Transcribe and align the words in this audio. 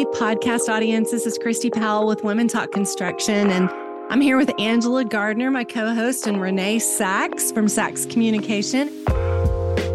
Hey, 0.00 0.06
podcast 0.06 0.70
audience. 0.70 1.10
This 1.10 1.26
is 1.26 1.36
Christy 1.36 1.68
Powell 1.68 2.06
with 2.06 2.24
Women 2.24 2.48
Talk 2.48 2.72
Construction. 2.72 3.50
And 3.50 3.68
I'm 4.08 4.22
here 4.22 4.38
with 4.38 4.50
Angela 4.58 5.04
Gardner, 5.04 5.50
my 5.50 5.62
co 5.62 5.92
host, 5.92 6.26
and 6.26 6.40
Renee 6.40 6.78
Sacks 6.78 7.52
from 7.52 7.68
Sacks 7.68 8.06
Communication. 8.06 9.04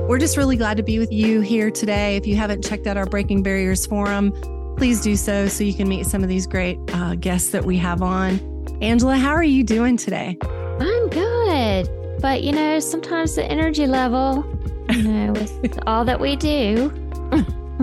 We're 0.07 0.19
just 0.19 0.37
really 0.37 0.57
glad 0.57 0.77
to 0.77 0.83
be 0.83 0.99
with 0.99 1.11
you 1.11 1.41
here 1.41 1.71
today. 1.71 2.17
If 2.17 2.27
you 2.27 2.35
haven't 2.35 2.63
checked 2.63 2.85
out 2.85 2.97
our 2.97 3.07
Breaking 3.07 3.41
Barriers 3.41 3.87
Forum, 3.87 4.31
please 4.77 5.01
do 5.01 5.15
so 5.15 5.47
so 5.47 5.63
you 5.63 5.73
can 5.73 5.89
meet 5.89 6.05
some 6.05 6.21
of 6.21 6.29
these 6.29 6.45
great 6.45 6.77
uh, 6.93 7.15
guests 7.15 7.49
that 7.49 7.65
we 7.65 7.75
have 7.77 8.03
on. 8.03 8.39
Angela, 8.83 9.17
how 9.17 9.31
are 9.31 9.43
you 9.43 9.63
doing 9.63 9.97
today? 9.97 10.37
I'm 10.43 11.09
good. 11.09 11.89
But, 12.21 12.43
you 12.43 12.51
know, 12.51 12.79
sometimes 12.79 13.33
the 13.33 13.45
energy 13.45 13.87
level, 13.87 14.45
you 14.91 15.01
know, 15.01 15.31
with 15.31 15.79
all 15.87 16.05
that 16.05 16.19
we 16.19 16.35
do, 16.35 16.91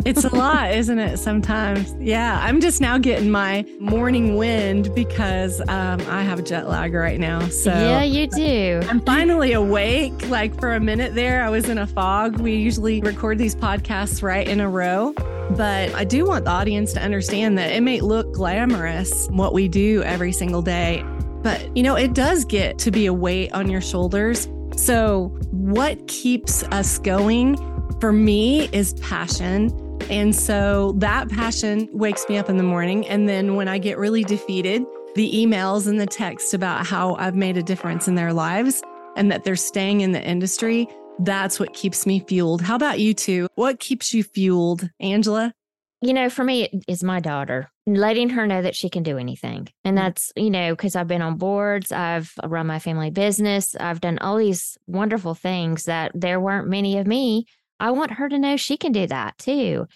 it's 0.05 0.25
a 0.25 0.29
lot, 0.35 0.73
isn't 0.73 0.99
it? 0.99 1.19
Sometimes. 1.19 1.95
Yeah. 1.99 2.41
I'm 2.43 2.61
just 2.61 2.81
now 2.81 2.99
getting 2.99 3.31
my 3.31 3.65
morning 3.79 4.37
wind 4.37 4.95
because 4.95 5.61
um, 5.69 6.01
I 6.09 6.23
have 6.23 6.45
jet 6.45 6.69
lag 6.69 6.95
right 6.95 7.21
now. 7.21 7.49
So, 7.49 7.71
yeah, 7.71 8.03
you 8.03 8.27
do. 8.27 8.81
I'm 8.89 9.01
finally 9.01 9.53
awake. 9.53 10.29
Like 10.29 10.59
for 10.59 10.75
a 10.75 10.81
minute 10.81 11.15
there, 11.15 11.43
I 11.45 11.51
was 11.51 11.69
in 11.69 11.79
a 11.79 11.87
fog. 11.87 12.39
We 12.39 12.57
usually 12.57 13.01
record 13.01 13.39
these 13.39 13.55
podcasts 13.55 14.23
right 14.23 14.47
in 14.47 14.61
a 14.61 14.69
row. 14.69 15.15
But 15.57 15.95
I 15.95 16.05
do 16.05 16.27
want 16.27 16.47
the 16.47 16.51
audience 16.51 16.93
to 16.95 17.03
understand 17.03 17.59
that 17.59 17.73
it 17.73 17.83
may 17.83 18.01
look 18.01 18.33
glamorous 18.33 19.29
what 19.29 19.53
we 19.53 19.69
do 19.69 20.03
every 20.03 20.33
single 20.33 20.63
day, 20.63 21.05
but 21.43 21.77
you 21.77 21.83
know, 21.83 21.95
it 21.95 22.15
does 22.15 22.45
get 22.45 22.79
to 22.79 22.91
be 22.91 23.07
a 23.07 23.13
weight 23.13 23.53
on 23.53 23.69
your 23.69 23.81
shoulders. 23.81 24.49
So, 24.77 25.37
what 25.51 26.07
keeps 26.09 26.63
us 26.65 26.99
going 26.99 27.57
for 28.01 28.13
me 28.13 28.69
is 28.73 28.95
passion. 28.95 29.71
And 30.11 30.35
so 30.35 30.93
that 30.99 31.29
passion 31.29 31.89
wakes 31.93 32.25
me 32.29 32.39
up 32.39 32.49
in 32.49 32.57
the 32.57 32.63
morning. 32.63 33.07
And 33.09 33.29
then 33.29 33.57
when 33.57 33.69
I 33.69 33.79
get 33.79 33.99
really 33.99 34.25
defeated, 34.25 34.85
the 35.15 35.31
emails 35.33 35.87
and 35.87 36.01
the 36.01 36.07
text 36.07 36.55
about 36.55 36.87
how 36.87 37.15
I've 37.17 37.35
made 37.35 37.57
a 37.57 37.63
difference 37.63 38.09
in 38.09 38.15
their 38.15 38.33
lives 38.33 38.83
and 39.17 39.31
that 39.31 39.45
they're 39.45 39.57
staying 39.57 40.01
in 40.01 40.13
the 40.13 40.23
industry, 40.23 40.89
that's 41.21 41.61
what 41.61 41.75
keeps 41.75 42.07
me 42.07 42.21
fueled. 42.21 42.63
How 42.63 42.77
about 42.77 43.01
you 43.01 43.15
two? 43.15 43.49
What 43.55 43.79
keeps 43.79 44.15
you 44.15 44.23
fueled, 44.23 44.89
Angela? 45.01 45.53
You 46.01 46.15
know, 46.15 46.29
for 46.29 46.43
me, 46.43 46.65
it 46.65 46.85
is 46.89 47.05
my 47.05 47.21
daughter, 47.21 47.71
letting 47.87 48.31
her 48.31 48.45
know 48.47 48.61
that 48.61 48.75
she 48.75 48.91
can 48.91 49.05
do 49.05 49.19
anything. 49.19 49.69
And 49.85 49.97
mm. 49.97 50.01
that's, 50.01 50.33
you 50.35 50.51
know, 50.51 50.73
because 50.73 50.97
I've 50.97 51.07
been 51.07 51.23
on 51.23 51.37
boards, 51.37 51.93
I've 51.93 52.33
run 52.45 52.67
my 52.67 52.81
family 52.81 53.11
business, 53.11 53.77
I've 53.79 54.01
done 54.01 54.19
all 54.19 54.37
these 54.37 54.77
wonderful 54.89 55.35
things 55.35 55.85
that 55.85 56.11
there 56.15 56.41
weren't 56.41 56.69
many 56.69 56.99
of 56.99 57.07
me 57.07 57.47
I 57.83 57.91
want 57.91 58.13
her 58.13 58.29
to 58.29 58.39
know 58.39 58.57
she 58.57 58.77
can 58.77 58.93
do 58.93 59.07
that 59.09 59.37
too. 59.39 59.87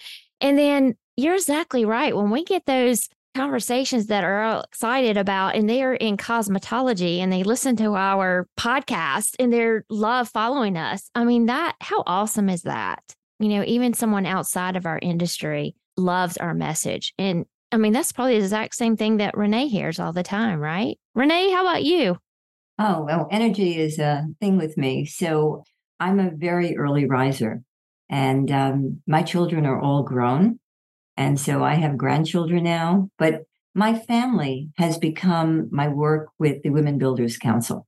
And 0.41 0.59
then 0.59 0.97
you're 1.17 1.37
exactly 1.37 1.85
right. 1.85 2.15
When 2.15 2.31
we 2.31 2.45
get 2.45 2.67
those 2.67 3.09
conversations 3.37 4.07
that 4.07 4.25
are 4.25 4.65
excited 4.65 5.17
about 5.17 5.55
and 5.55 5.69
they're 5.69 5.95
in 5.95 6.17
cosmetology 6.17 7.19
and 7.19 7.33
they 7.33 7.45
listen 7.45 7.77
to 7.77 7.95
our 7.95 8.49
podcast 8.59 9.37
and 9.39 9.53
they're 9.53 9.85
love 9.89 10.29
following 10.29 10.77
us. 10.77 11.11
I 11.15 11.25
mean, 11.25 11.47
that 11.47 11.77
how 11.81 12.03
awesome 12.07 12.49
is 12.49 12.63
that? 12.63 13.03
You 13.39 13.51
know, 13.51 13.63
even 13.67 13.95
someone 13.95 14.27
outside 14.27 14.75
of 14.75 14.87
our 14.87 14.99
industry 15.01 15.77
loves 15.97 16.37
our 16.39 16.55
message. 16.55 17.15
And 17.19 17.45
I 17.71 17.77
mean, 17.77 17.93
that's 17.93 18.13
probably 18.13 18.39
the 18.39 18.45
exact 18.45 18.75
same 18.75 18.97
thing 18.97 19.19
that 19.19 19.37
Renee 19.37 19.69
hears 19.69 20.01
all 20.01 20.13
the 20.13 20.23
time, 20.23 20.59
right? 20.59 20.99
Renee, 21.15 21.51
how 21.53 21.63
about 21.63 21.85
you? 21.85 22.17
Oh, 22.79 23.05
well, 23.05 23.29
energy 23.31 23.79
is 23.79 23.99
a 23.99 24.27
thing 24.41 24.57
with 24.57 24.77
me. 24.77 25.05
So 25.05 25.63
I'm 26.01 26.19
a 26.19 26.31
very 26.31 26.77
early 26.77 27.07
riser. 27.07 27.63
And 28.09 28.51
um, 28.51 29.03
my 29.07 29.23
children 29.23 29.67
are 29.67 29.81
all 29.81 30.03
grown. 30.03 30.59
And 31.17 31.41
so 31.41 31.65
I 31.65 31.75
have 31.75 31.97
grandchildren 31.97 32.65
now, 32.65 33.11
but 33.19 33.43
my 33.75 33.99
family 33.99 34.71
has 34.79 34.99
become 34.99 35.69
my 35.71 35.89
work 35.89 36.29
with 36.39 36.63
the 36.63 36.71
Women 36.71 36.99
Builders 36.99 37.37
Council. 37.37 37.87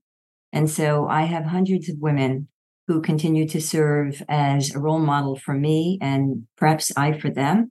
And 0.52 0.68
so 0.68 1.07
I 1.08 1.23
have 1.23 1.45
hundreds 1.45 1.89
of 1.89 1.96
women 1.98 2.48
who 2.86 3.02
continue 3.02 3.46
to 3.48 3.61
serve 3.61 4.23
as 4.28 4.74
a 4.74 4.78
role 4.78 4.98
model 4.98 5.36
for 5.36 5.55
me 5.55 5.98
and 6.01 6.46
perhaps 6.57 6.90
I 6.96 7.12
for 7.12 7.30
them. 7.30 7.70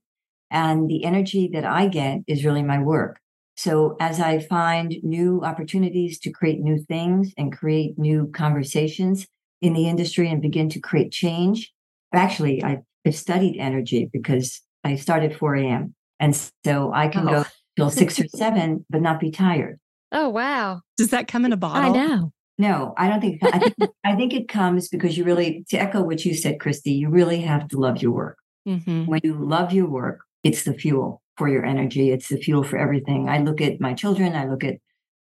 And 0.52 0.88
the 0.88 1.04
energy 1.04 1.50
that 1.54 1.66
I 1.66 1.88
get 1.88 2.20
is 2.28 2.46
really 2.46 2.64
my 2.64 2.80
work. 2.80 3.20
So 3.56 3.96
as 4.00 4.20
I 4.20 4.38
find 4.38 4.96
new 5.02 5.42
opportunities 5.44 6.20
to 6.20 6.32
create 6.32 6.60
new 6.60 6.78
things 6.78 7.34
and 7.38 7.52
create 7.52 7.98
new 7.98 8.30
conversations 8.34 9.26
in 9.62 9.74
the 9.74 9.88
industry 9.88 10.30
and 10.30 10.42
begin 10.42 10.70
to 10.70 10.80
create 10.80 11.12
change, 11.12 11.74
actually, 12.14 12.64
I, 12.64 12.80
have 13.06 13.16
studied 13.16 13.58
energy 13.58 14.10
because 14.12 14.62
I 14.84 14.96
start 14.96 15.24
at 15.24 15.36
4 15.36 15.56
a.m. 15.56 15.96
And 16.20 16.36
so 16.66 16.92
I 16.94 17.08
can 17.08 17.28
oh. 17.28 17.32
go 17.32 17.46
till 17.76 17.90
six 17.90 18.20
or 18.20 18.28
seven, 18.36 18.86
but 18.90 19.02
not 19.02 19.20
be 19.20 19.32
tired. 19.32 19.80
Oh, 20.12 20.30
wow. 20.30 20.82
Does 20.98 21.10
that 21.10 21.28
come 21.28 21.46
in 21.46 21.54
a 21.54 21.58
bottle? 21.58 21.92
I 21.92 21.94
know. 21.94 22.32
No, 22.58 22.94
I 22.98 23.08
don't 23.08 23.22
think, 23.22 23.40
I 23.44 23.60
think, 23.60 23.76
I 24.04 24.16
think 24.16 24.34
it 24.34 24.48
comes 24.48 24.88
because 24.88 25.16
you 25.16 25.24
really, 25.24 25.64
to 25.70 25.78
echo 25.78 26.02
what 26.02 26.26
you 26.26 26.34
said, 26.34 26.60
Christy, 26.60 26.92
you 26.92 27.10
really 27.10 27.42
have 27.42 27.68
to 27.68 27.78
love 27.78 28.02
your 28.02 28.12
work. 28.12 28.38
Mm-hmm. 28.68 29.06
When 29.06 29.22
you 29.24 29.36
love 29.36 29.74
your 29.74 29.88
work, 29.88 30.22
it's 30.44 30.64
the 30.64 30.74
fuel 30.74 31.22
for 31.38 31.48
your 31.48 31.66
energy. 31.66 32.12
It's 32.12 32.30
the 32.30 32.38
fuel 32.38 32.64
for 32.64 32.78
everything. 32.78 33.30
I 33.30 33.40
look 33.40 33.62
at 33.62 33.80
my 33.80 33.94
children. 33.94 34.36
I 34.36 34.48
look 34.48 34.64
at 34.64 34.78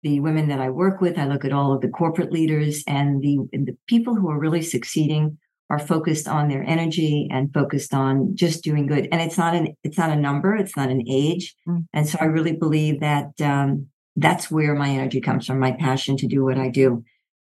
the 0.03 0.19
women 0.19 0.49
that 0.49 0.61
I 0.61 0.71
work 0.71 1.01
with. 1.01 1.19
I 1.19 1.27
look 1.27 1.45
at 1.45 1.53
all 1.53 1.73
of 1.73 1.83
the 1.83 1.89
corporate 1.89 2.33
leaders 2.33 2.83
and 2.89 3.23
the, 3.23 3.39
and 3.53 3.67
the 3.67 3.77
people 3.87 4.17
who 4.17 4.29
are 4.29 4.39
really 4.39 4.63
succeeding 4.63 5.39
are 5.71 5.79
focused 5.79 6.27
on 6.27 6.49
their 6.49 6.65
energy 6.65 7.29
and 7.31 7.55
focused 7.55 7.95
on 7.95 8.35
just 8.35 8.65
doing 8.65 8.87
good. 8.87 9.09
And 9.13 9.23
it's 9.23 9.39
not 9.39 9.55
an 9.55 9.69
it's 9.85 9.97
not 9.97 10.11
a 10.11 10.17
number, 10.17 10.57
it's 10.57 10.77
not 10.77 10.91
an 10.91 11.03
age. 11.09 11.55
Mm. 11.67 11.87
And 11.95 12.09
so 12.09 12.19
I 12.21 12.25
really 12.25 12.57
believe 12.57 13.01
that 13.01 13.41
um, 13.41 13.87
that's 14.17 14.51
where 14.51 14.75
my 14.75 14.91
energy 14.91 15.21
comes 15.21 15.47
from, 15.47 15.61
my 15.61 15.73
passion 15.73 16.17
to 16.19 16.27
do 16.27 16.45
what 16.45 16.59
I 16.59 16.69
do. 16.69 17.05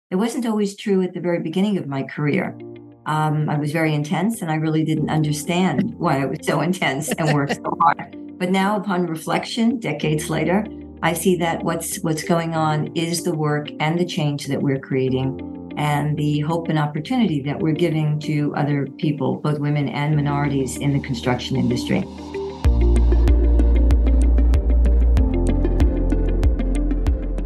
It 0.09 0.15
wasn't 0.15 0.45
always 0.45 0.75
true 0.75 1.01
at 1.01 1.13
the 1.13 1.19
very 1.19 1.41
beginning 1.41 1.77
of 1.77 1.87
my 1.87 2.03
career. 2.03 2.57
Um, 3.05 3.49
I 3.49 3.57
was 3.57 3.73
very 3.73 3.93
intense, 3.93 4.41
and 4.41 4.49
I 4.49 4.55
really 4.55 4.85
didn't 4.85 5.09
understand 5.09 5.93
why 5.97 6.21
I 6.21 6.25
was 6.25 6.39
so 6.43 6.61
intense 6.61 7.11
and 7.11 7.33
worked 7.33 7.55
so 7.55 7.77
hard. 7.81 8.15
But 8.39 8.49
now, 8.49 8.77
upon 8.77 9.07
reflection, 9.07 9.79
decades 9.79 10.29
later, 10.29 10.65
I 11.01 11.13
see 11.13 11.35
that 11.37 11.63
what's 11.63 11.97
what's 11.97 12.23
going 12.23 12.55
on 12.55 12.95
is 12.95 13.23
the 13.23 13.33
work 13.33 13.69
and 13.81 13.99
the 13.99 14.05
change 14.05 14.47
that 14.47 14.61
we're 14.61 14.79
creating 14.79 15.52
and 15.77 16.17
the 16.17 16.39
hope 16.39 16.69
and 16.69 16.79
opportunity 16.79 17.41
that 17.41 17.59
we're 17.59 17.73
giving 17.73 18.19
to 18.21 18.53
other 18.55 18.87
people, 18.97 19.37
both 19.37 19.59
women 19.59 19.89
and 19.89 20.15
minorities 20.15 20.77
in 20.77 20.93
the 20.93 20.99
construction 20.99 21.55
industry. 21.55 22.03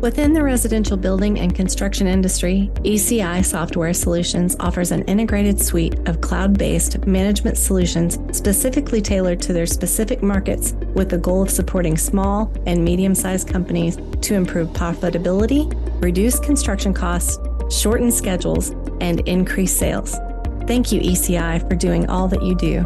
Within 0.07 0.31
the 0.31 0.43
residential 0.43 0.95
building 0.95 1.39
and 1.39 1.53
construction 1.55 2.07
industry, 2.07 2.71
ECI 2.83 3.43
Software 3.43 3.93
Solutions 3.93 4.55
offers 4.59 4.91
an 4.91 5.01
integrated 5.03 5.59
suite 5.59 6.07
of 6.07 6.21
cloud 6.21 6.57
based 6.57 7.05
management 7.07 7.57
solutions 7.57 8.19
specifically 8.31 9.01
tailored 9.01 9.41
to 9.41 9.53
their 9.53 9.65
specific 9.65 10.21
markets 10.21 10.73
with 10.93 11.09
the 11.09 11.17
goal 11.17 11.41
of 11.41 11.49
supporting 11.49 11.97
small 11.97 12.53
and 12.67 12.85
medium 12.85 13.15
sized 13.15 13.49
companies 13.49 13.97
to 14.21 14.35
improve 14.35 14.69
profitability, 14.69 15.73
reduce 16.01 16.39
construction 16.39 16.93
costs, 16.93 17.37
shorten 17.69 18.11
schedules, 18.11 18.71
and 19.01 19.19
increase 19.21 19.75
sales. 19.75 20.15
Thank 20.65 20.91
you, 20.91 20.99
ECI, 21.01 21.67
for 21.67 21.75
doing 21.75 22.09
all 22.09 22.27
that 22.27 22.43
you 22.43 22.55
do. 22.55 22.85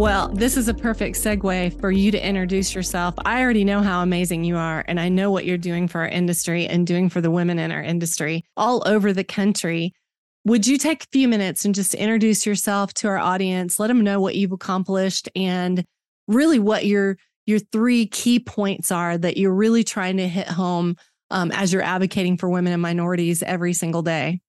Well, 0.00 0.28
this 0.28 0.56
is 0.56 0.66
a 0.68 0.72
perfect 0.72 1.16
segue 1.16 1.78
for 1.78 1.90
you 1.90 2.10
to 2.10 2.26
introduce 2.26 2.74
yourself. 2.74 3.14
I 3.26 3.42
already 3.42 3.64
know 3.64 3.82
how 3.82 4.02
amazing 4.02 4.44
you 4.44 4.56
are, 4.56 4.82
and 4.88 4.98
I 4.98 5.10
know 5.10 5.30
what 5.30 5.44
you're 5.44 5.58
doing 5.58 5.88
for 5.88 6.00
our 6.00 6.08
industry 6.08 6.66
and 6.66 6.86
doing 6.86 7.10
for 7.10 7.20
the 7.20 7.30
women 7.30 7.58
in 7.58 7.70
our 7.70 7.82
industry 7.82 8.44
all 8.56 8.82
over 8.86 9.12
the 9.12 9.24
country. 9.24 9.92
Would 10.46 10.66
you 10.66 10.78
take 10.78 11.02
a 11.02 11.08
few 11.12 11.28
minutes 11.28 11.66
and 11.66 11.74
just 11.74 11.92
introduce 11.92 12.46
yourself 12.46 12.94
to 12.94 13.08
our 13.08 13.18
audience? 13.18 13.78
Let 13.78 13.88
them 13.88 14.02
know 14.02 14.22
what 14.22 14.36
you've 14.36 14.52
accomplished 14.52 15.28
and 15.36 15.84
really 16.28 16.58
what 16.58 16.86
you're 16.86 17.18
your 17.46 17.58
three 17.58 18.06
key 18.06 18.38
points 18.38 18.90
are 18.92 19.18
that 19.18 19.36
you're 19.36 19.54
really 19.54 19.84
trying 19.84 20.16
to 20.18 20.28
hit 20.28 20.48
home 20.48 20.96
um, 21.30 21.50
as 21.52 21.72
you're 21.72 21.82
advocating 21.82 22.36
for 22.36 22.48
women 22.48 22.72
and 22.72 22.82
minorities 22.82 23.42
every 23.42 23.72
single 23.72 24.02
day. 24.02 24.40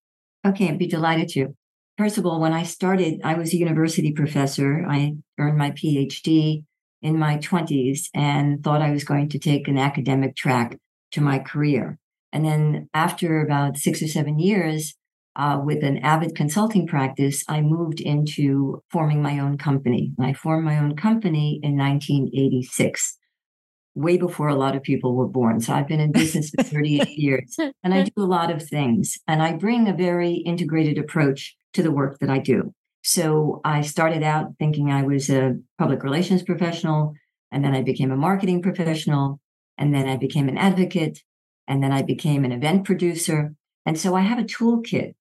Okay, 0.45 0.69
I'd 0.69 0.79
be 0.79 0.87
delighted 0.87 1.29
to. 1.29 1.55
First 1.97 2.17
of 2.17 2.25
all, 2.25 2.39
when 2.39 2.53
I 2.53 2.63
started, 2.63 3.21
I 3.23 3.35
was 3.35 3.53
a 3.53 3.57
university 3.57 4.11
professor. 4.11 4.85
I 4.87 5.13
earned 5.37 5.57
my 5.57 5.71
PhD 5.71 6.63
in 7.01 7.19
my 7.19 7.37
20s 7.37 8.07
and 8.13 8.63
thought 8.63 8.81
I 8.81 8.91
was 8.91 9.03
going 9.03 9.29
to 9.29 9.39
take 9.39 9.67
an 9.67 9.77
academic 9.77 10.35
track 10.35 10.77
to 11.11 11.21
my 11.21 11.39
career. 11.39 11.97
And 12.33 12.45
then 12.45 12.89
after 12.93 13.41
about 13.41 13.77
six 13.77 14.01
or 14.01 14.07
seven 14.07 14.39
years, 14.39 14.95
uh, 15.35 15.59
with 15.63 15.83
an 15.83 15.97
avid 15.99 16.35
consulting 16.35 16.87
practice, 16.87 17.43
I 17.47 17.61
moved 17.61 18.01
into 18.01 18.83
forming 18.91 19.21
my 19.21 19.39
own 19.39 19.57
company. 19.57 20.11
I 20.19 20.33
formed 20.33 20.65
my 20.65 20.77
own 20.77 20.95
company 20.95 21.59
in 21.63 21.77
1986, 21.77 23.17
way 23.95 24.17
before 24.17 24.49
a 24.49 24.55
lot 24.55 24.75
of 24.75 24.83
people 24.83 25.15
were 25.15 25.27
born. 25.27 25.61
So 25.61 25.73
I've 25.73 25.87
been 25.87 25.99
in 25.99 26.11
business 26.11 26.49
for 26.49 26.63
38 26.63 27.09
years 27.17 27.57
and 27.83 27.93
I 27.93 28.03
do 28.03 28.11
a 28.17 28.23
lot 28.23 28.51
of 28.51 28.61
things. 28.61 29.17
And 29.27 29.41
I 29.41 29.53
bring 29.53 29.87
a 29.87 29.93
very 29.93 30.33
integrated 30.33 30.97
approach 30.97 31.55
to 31.73 31.83
the 31.83 31.91
work 31.91 32.19
that 32.19 32.29
I 32.29 32.39
do. 32.39 32.73
So 33.03 33.61
I 33.63 33.81
started 33.81 34.23
out 34.23 34.53
thinking 34.59 34.91
I 34.91 35.03
was 35.03 35.29
a 35.29 35.57
public 35.79 36.03
relations 36.03 36.43
professional, 36.43 37.13
and 37.51 37.65
then 37.65 37.73
I 37.73 37.81
became 37.81 38.11
a 38.11 38.15
marketing 38.15 38.61
professional, 38.61 39.39
and 39.77 39.93
then 39.93 40.07
I 40.07 40.17
became 40.17 40.47
an 40.47 40.57
advocate, 40.57 41.19
and 41.67 41.81
then 41.81 41.91
I 41.91 42.03
became 42.03 42.45
an 42.45 42.51
event 42.51 42.85
producer. 42.85 43.55
And 43.87 43.99
so 43.99 44.15
I 44.15 44.21
have 44.21 44.37
a 44.37 44.43
toolkit 44.43 45.13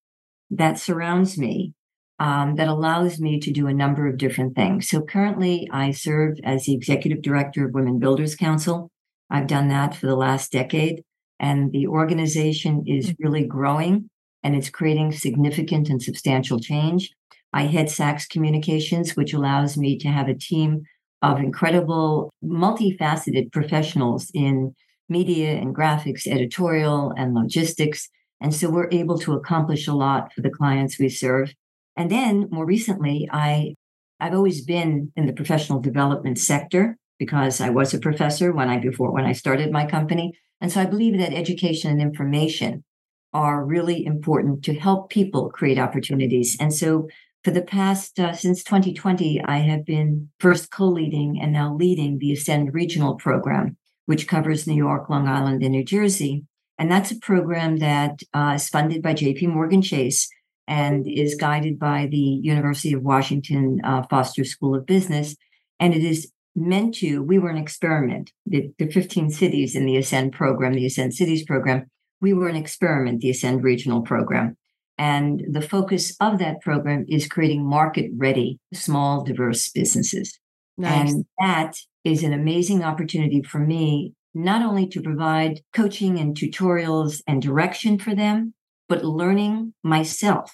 that 0.51 0.79
surrounds 0.79 1.39
me 1.39 1.75
um, 2.21 2.57
that 2.57 2.69
allows 2.69 3.19
me 3.19 3.41
to 3.41 3.51
do 3.51 3.67
a 3.67 3.75
number 3.75 4.07
of 4.07 4.19
different 4.19 4.55
things. 4.55 4.89
So 4.89 5.01
currently, 5.01 5.67
I 5.73 5.91
serve 5.91 6.37
as 6.45 6.65
the 6.65 6.75
executive 6.75 7.23
director 7.23 7.67
of 7.67 7.73
Women 7.73 7.99
Builders 7.99 8.37
Council. 8.37 8.91
I've 9.31 9.47
done 9.47 9.69
that 9.69 9.97
for 9.97 10.07
the 10.07 10.17
last 10.17 10.53
decade, 10.53 11.03
and 11.39 11.73
the 11.73 11.87
organization 11.87 12.85
is 12.87 13.11
mm. 13.11 13.17
really 13.21 13.45
growing 13.45 14.11
and 14.43 14.55
it's 14.55 14.71
creating 14.71 15.13
significant 15.13 15.89
and 15.89 16.03
substantial 16.03 16.61
change. 16.61 17.11
I 17.53 17.65
head 17.65 17.91
Sacks 17.91 18.27
Communications, 18.27 19.17
which 19.17 19.33
allows 19.33 19.77
me 19.77 19.99
to 19.99 20.09
have 20.09 20.29
a 20.29 20.35
team 20.35 20.83
of 21.23 21.39
incredible, 21.39 22.33
multifaceted 22.45 23.51
professionals 23.53 24.31
in 24.35 24.75
media 25.09 25.53
and 25.53 25.75
graphics, 25.75 26.27
editorial, 26.27 27.13
and 27.17 27.35
logistics. 27.35 28.09
And 28.41 28.55
so 28.55 28.71
we're 28.71 28.89
able 28.91 29.19
to 29.19 29.35
accomplish 29.35 29.87
a 29.87 29.93
lot 29.93 30.33
for 30.33 30.41
the 30.41 30.51
clients 30.51 30.99
we 30.99 31.09
serve. 31.09 31.55
And 31.97 32.11
then 32.11 32.49
more 32.51 32.65
recently, 32.65 33.29
I 33.31 33.75
I've 34.19 34.35
always 34.35 34.63
been 34.63 35.13
in 35.17 35.27
the 35.27 35.33
professional 35.33 35.81
development 35.81 36.39
sector 36.39 36.99
because 37.19 37.61
I 37.61 37.71
was 37.71 37.95
a 37.95 37.99
professor 37.99 38.53
when 38.53 38.69
I 38.69 38.79
before 38.79 39.13
when 39.13 39.25
I 39.25 39.33
started 39.33 39.71
my 39.71 39.87
company. 39.87 40.33
And 40.61 40.71
so 40.71 40.81
I 40.81 40.87
believe 40.87 41.19
that 41.19 41.33
education 41.33 41.91
and 41.91 42.01
information 42.01 42.85
are 43.33 43.65
really 43.65 44.05
important 44.05 44.65
to 44.65 44.75
help 44.75 45.11
people 45.11 45.51
create 45.51 45.79
opportunities. 45.79 46.57
And 46.61 46.75
so 46.75 47.09
for 47.45 47.51
the 47.51 47.63
past, 47.63 48.21
uh, 48.21 48.35
since 48.35 48.63
2020, 48.65 49.43
I 49.43 49.59
have 49.59 49.85
been 49.87 50.31
first 50.41 50.71
co 50.71 50.87
leading 50.87 51.41
and 51.41 51.53
now 51.53 51.75
leading 51.75 52.19
the 52.19 52.33
Ascend 52.33 52.75
Regional 52.75 53.15
Program, 53.15 53.77
which 54.07 54.29
covers 54.29 54.67
New 54.67 54.75
York, 54.75 55.09
Long 55.09 55.27
Island, 55.27 55.63
and 55.63 55.73
New 55.73 55.85
Jersey. 55.85 56.45
And 56.81 56.91
that's 56.91 57.11
a 57.11 57.19
program 57.19 57.77
that 57.77 58.21
uh, 58.33 58.55
is 58.57 58.71
funded 58.71 59.03
by 59.03 59.13
JP 59.13 59.49
Morgan 59.49 59.83
Chase 59.83 60.31
and 60.67 61.07
is 61.07 61.35
guided 61.35 61.79
by 61.79 62.09
the 62.11 62.17
University 62.17 62.95
of 62.95 63.03
Washington 63.03 63.81
uh, 63.85 64.03
Foster 64.09 64.45
School 64.45 64.75
of 64.75 64.87
Business. 64.87 65.37
And 65.79 65.93
it 65.93 66.03
is 66.03 66.33
meant 66.57 66.95
to, 66.97 67.23
we 67.23 67.39
were 67.39 67.51
an 67.51 67.59
experiment. 67.59 68.33
The, 68.47 68.73
the 68.79 68.91
15 68.91 69.29
cities 69.31 69.77
in 69.77 69.85
the 69.85 69.99
Ascend 69.99 70.33
program, 70.33 70.73
the 70.73 70.87
Ascend 70.87 71.13
Cities 71.13 71.45
program, 71.45 71.91
we 72.23 72.33
were 72.33 72.49
an 72.49 72.57
experiment, 72.57 73.21
the 73.21 73.31
Ascend 73.31 73.63
Regional 73.63 74.01
program. 74.01 74.57
And 74.97 75.43
the 75.51 75.63
focus 75.63 76.17
of 76.19 76.39
that 76.39 76.63
program 76.63 77.05
is 77.09 77.29
creating 77.29 77.69
market 77.69 78.11
ready, 78.17 78.59
small, 78.73 79.23
diverse 79.23 79.71
businesses. 79.71 80.39
Nice. 80.79 81.13
And 81.13 81.27
that 81.39 81.77
is 82.05 82.23
an 82.23 82.33
amazing 82.33 82.83
opportunity 82.85 83.43
for 83.43 83.59
me, 83.59 84.15
not 84.35 84.63
only 84.63 84.87
to 84.89 85.03
provide 85.03 85.61
coaching 85.75 86.19
and 86.19 86.37
tutorials 86.37 87.23
and 87.27 87.43
direction 87.43 87.99
for 87.99 88.15
them, 88.15 88.55
but 88.89 89.05
learning 89.05 89.75
myself, 89.83 90.53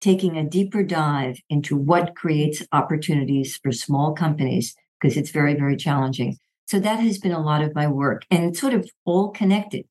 taking 0.00 0.36
a 0.36 0.48
deeper 0.48 0.82
dive 0.82 1.38
into 1.48 1.76
what 1.76 2.16
creates 2.16 2.62
opportunities 2.72 3.58
for 3.62 3.72
small 3.72 4.14
companies, 4.14 4.74
because 5.00 5.16
it's 5.16 5.30
very, 5.30 5.54
very 5.54 5.76
challenging. 5.76 6.36
So 6.66 6.78
that 6.80 7.00
has 7.00 7.18
been 7.18 7.32
a 7.32 7.42
lot 7.42 7.62
of 7.62 7.74
my 7.74 7.86
work 7.86 8.24
and 8.30 8.44
it's 8.44 8.60
sort 8.60 8.74
of 8.74 8.88
all 9.04 9.30
connected. 9.30 9.84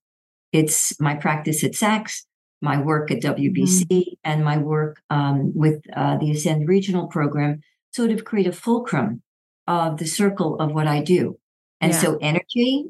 It's 0.52 1.00
my 1.00 1.16
practice 1.16 1.64
at 1.64 1.76
Sacks, 1.76 2.26
my 2.62 2.82
work 2.82 3.12
at 3.12 3.22
WBC 3.22 3.86
mm-hmm. 3.86 4.14
and 4.24 4.44
my 4.44 4.58
work 4.58 5.02
um, 5.10 5.52
with 5.56 5.82
uh, 5.96 6.18
the 6.18 6.32
Ascend 6.32 6.68
Regional 6.68 7.08
Program 7.08 7.62
sort 7.94 8.12
of 8.12 8.24
create 8.24 8.48
a 8.48 8.52
fulcrum 8.52 9.22
of 9.68 9.98
the 9.98 10.08
circle 10.08 10.58
of 10.60 10.72
what 10.72 10.88
I 10.88 11.02
do. 11.02 11.38
And 11.82 11.92
yeah. 11.92 12.00
so 12.00 12.18
energy, 12.22 12.86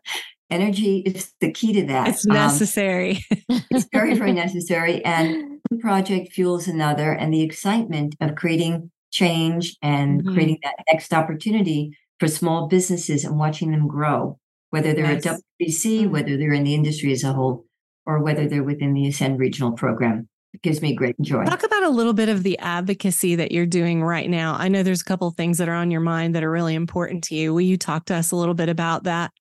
energy 0.50 0.98
is 1.00 1.32
the 1.40 1.52
key 1.52 1.72
to 1.74 1.86
that. 1.86 2.08
It's 2.08 2.24
necessary. 2.24 3.24
Um, 3.50 3.62
it's 3.70 3.88
very, 3.92 4.14
very 4.14 4.32
necessary. 4.44 5.04
And 5.04 5.60
one 5.68 5.80
project 5.80 6.32
fuels 6.32 6.68
another. 6.68 7.12
And 7.12 7.34
the 7.34 7.42
excitement 7.42 8.14
of 8.20 8.36
creating 8.36 8.90
change 9.10 9.76
and 9.82 10.22
mm-hmm. 10.22 10.34
creating 10.34 10.58
that 10.62 10.76
next 10.90 11.12
opportunity 11.12 11.96
for 12.18 12.28
small 12.28 12.68
businesses 12.68 13.24
and 13.24 13.38
watching 13.38 13.72
them 13.72 13.86
grow, 13.86 14.38
whether 14.70 14.94
they're 14.94 15.12
yes. 15.12 15.26
at 15.26 15.40
WBC, 15.60 16.08
whether 16.08 16.36
they're 16.36 16.52
in 16.52 16.64
the 16.64 16.74
industry 16.74 17.12
as 17.12 17.24
a 17.24 17.32
whole 17.32 17.66
or 18.06 18.22
whether 18.22 18.48
they're 18.48 18.62
within 18.62 18.94
the 18.94 19.08
Ascend 19.08 19.38
Regional 19.38 19.72
Program. 19.72 20.28
Gives 20.62 20.82
me 20.82 20.94
great 20.94 21.20
joy. 21.20 21.44
Talk 21.44 21.62
about 21.62 21.82
a 21.82 21.90
little 21.90 22.12
bit 22.12 22.28
of 22.28 22.42
the 22.42 22.58
advocacy 22.58 23.36
that 23.36 23.52
you're 23.52 23.66
doing 23.66 24.02
right 24.02 24.28
now. 24.28 24.54
I 24.58 24.68
know 24.68 24.82
there's 24.82 25.00
a 25.02 25.04
couple 25.04 25.30
things 25.30 25.58
that 25.58 25.68
are 25.68 25.74
on 25.74 25.90
your 25.90 26.00
mind 26.00 26.34
that 26.34 26.44
are 26.44 26.50
really 26.50 26.74
important 26.74 27.24
to 27.24 27.34
you. 27.34 27.52
Will 27.54 27.60
you 27.60 27.76
talk 27.76 28.06
to 28.06 28.14
us 28.14 28.30
a 28.30 28.36
little 28.36 28.54
bit 28.54 28.68
about 28.68 29.04
that? 29.04 29.32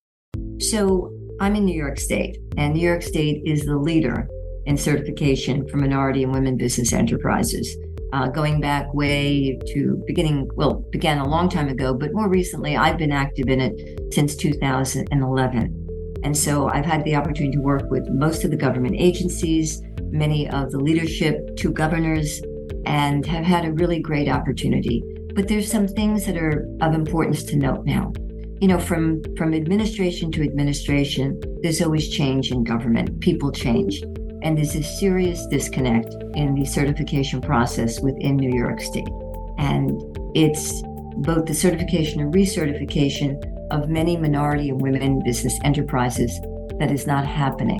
So, 0.59 1.11
I'm 1.41 1.55
in 1.55 1.65
New 1.65 1.75
York 1.75 1.99
State, 1.99 2.37
and 2.57 2.73
New 2.73 2.87
York 2.87 3.01
State 3.01 3.41
is 3.45 3.65
the 3.65 3.77
leader 3.77 4.27
in 4.65 4.77
certification 4.77 5.67
for 5.67 5.77
minority 5.77 6.23
and 6.23 6.33
women 6.33 6.57
business 6.57 6.93
enterprises. 6.93 7.75
Uh, 8.13 8.29
going 8.29 8.61
back 8.61 8.93
way 8.93 9.59
to 9.73 10.01
beginning, 10.07 10.49
well, 10.55 10.85
began 10.91 11.17
a 11.17 11.27
long 11.27 11.49
time 11.49 11.67
ago, 11.67 11.93
but 11.93 12.13
more 12.13 12.29
recently, 12.29 12.77
I've 12.77 12.97
been 12.97 13.11
active 13.11 13.49
in 13.49 13.59
it 13.59 14.13
since 14.13 14.35
2011. 14.35 15.81
And 16.23 16.35
so 16.35 16.69
I've 16.69 16.85
had 16.85 17.03
the 17.03 17.15
opportunity 17.15 17.57
to 17.57 17.61
work 17.61 17.89
with 17.91 18.07
most 18.09 18.43
of 18.43 18.51
the 18.51 18.57
government 18.57 18.95
agencies, 18.97 19.81
many 20.17 20.49
of 20.49 20.71
the 20.71 20.79
leadership, 20.79 21.55
two 21.57 21.71
governors, 21.71 22.41
and 22.85 23.25
have 23.25 23.43
had 23.43 23.65
a 23.65 23.73
really 23.73 23.99
great 23.99 24.29
opportunity. 24.29 25.03
But 25.33 25.47
there's 25.47 25.69
some 25.69 25.87
things 25.87 26.25
that 26.25 26.37
are 26.37 26.65
of 26.81 26.93
importance 26.93 27.43
to 27.43 27.57
note 27.57 27.85
now. 27.85 28.13
You 28.61 28.69
know, 28.69 28.79
from, 28.79 29.21
from 29.35 29.53
administration 29.53 30.31
to 30.31 30.43
administration, 30.43 31.41
there's 31.61 31.81
always 31.81 32.09
change 32.09 32.51
in 32.51 32.63
government. 32.63 33.19
People 33.19 33.51
change. 33.51 34.01
And 34.41 34.57
there's 34.57 34.75
a 34.75 34.83
serious 34.83 35.45
disconnect 35.47 36.13
in 36.35 36.55
the 36.55 36.65
certification 36.65 37.41
process 37.41 37.99
within 37.99 38.37
New 38.37 38.57
York 38.57 38.79
State. 38.79 39.09
And 39.57 39.91
it's 40.35 40.81
both 41.17 41.47
the 41.47 41.53
certification 41.53 42.21
and 42.21 42.33
recertification 42.33 43.43
of 43.71 43.89
many 43.89 44.15
minority 44.15 44.69
and 44.69 44.81
women 44.81 45.21
business 45.23 45.57
enterprises 45.63 46.39
that 46.79 46.91
is 46.91 47.07
not 47.07 47.25
happening. 47.25 47.79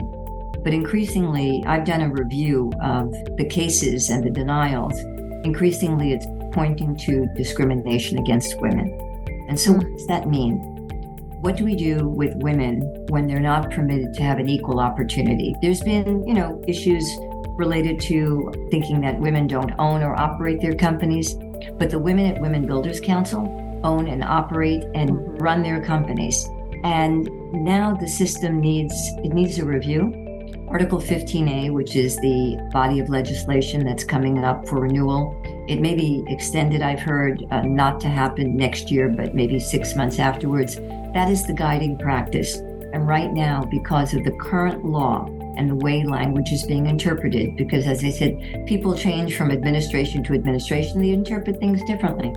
But 0.66 0.74
increasingly, 0.74 1.64
I've 1.68 1.86
done 1.86 2.02
a 2.02 2.10
review 2.10 2.72
of 2.82 3.14
the 3.38 3.46
cases 3.46 4.10
and 4.10 4.24
the 4.24 4.32
denials. 4.32 5.00
Increasingly, 5.46 6.12
it's 6.12 6.26
pointing 6.54 6.98
to 6.98 7.28
discrimination 7.36 8.18
against 8.18 8.60
women. 8.60 8.90
And 9.48 9.60
so, 9.60 9.74
what 9.74 9.86
does 9.86 10.08
that 10.08 10.28
mean? 10.28 10.58
What 11.42 11.56
do 11.56 11.66
we 11.66 11.76
do 11.76 12.08
with 12.08 12.34
women 12.38 12.82
when 13.10 13.28
they're 13.28 13.40
not 13.40 13.70
permitted 13.70 14.16
to 14.16 14.24
have 14.24 14.40
an 14.40 14.50
equal 14.50 14.80
opportunity? 14.80 15.54
There's 15.62 15.82
been, 15.82 16.28
you 16.28 16.34
know, 16.34 16.60
issues 16.68 17.08
related 17.50 18.00
to 18.00 18.52
thinking 18.72 19.02
that 19.02 19.20
women 19.20 19.46
don't 19.46 19.72
own 19.78 20.02
or 20.02 20.20
operate 20.20 20.62
their 20.62 20.74
companies, 20.74 21.36
but 21.78 21.92
the 21.92 22.00
women 22.00 22.26
at 22.26 22.42
Women 22.42 22.66
Builders 22.66 23.00
Council 23.00 23.44
own 23.84 24.08
and 24.08 24.24
operate 24.24 24.84
and 24.96 25.12
mm-hmm. 25.12 25.38
run 25.38 25.62
their 25.62 25.80
companies. 25.80 26.50
And 26.84 27.30
now 27.54 27.96
the 27.96 28.08
system 28.08 28.60
needs 28.60 28.96
it 29.24 29.32
needs 29.32 29.60
a 29.60 29.66
review. 29.66 30.25
Article 30.68 31.00
15A, 31.00 31.72
which 31.72 31.96
is 31.96 32.18
the 32.18 32.58
body 32.74 33.00
of 33.00 33.10
legislation 33.10 33.86
that's 33.86 34.04
coming 34.04 34.44
up 34.44 34.68
for 34.68 34.80
renewal, 34.80 35.40
it 35.68 35.80
may 35.80 35.96
be 35.96 36.24
extended, 36.28 36.82
I've 36.82 37.00
heard, 37.00 37.46
uh, 37.52 37.62
not 37.62 38.00
to 38.02 38.08
happen 38.08 38.58
next 38.58 38.92
year, 38.92 39.08
but 39.08 39.36
maybe 39.36 39.60
six 39.60 39.96
months 39.96 40.20
afterwards. 40.20 40.76
That 41.14 41.30
is 41.30 41.46
the 41.46 41.54
guiding 41.54 41.98
practice. 41.98 42.58
And 42.94 43.08
right 43.08 43.32
now, 43.32 43.64
because 43.64 44.14
of 44.14 44.24
the 44.24 44.32
current 44.32 44.84
law 44.84 45.26
and 45.58 45.70
the 45.70 45.76
way 45.76 46.04
language 46.04 46.52
is 46.52 46.64
being 46.64 46.88
interpreted, 46.88 47.58
because 47.58 47.86
as 47.86 48.04
I 48.04 48.10
said, 48.10 48.66
people 48.66 48.96
change 48.96 49.38
from 49.38 49.52
administration 49.52 50.24
to 50.24 50.34
administration, 50.34 51.02
they 51.02 51.12
interpret 51.12 51.60
things 51.60 51.84
differently. 51.84 52.34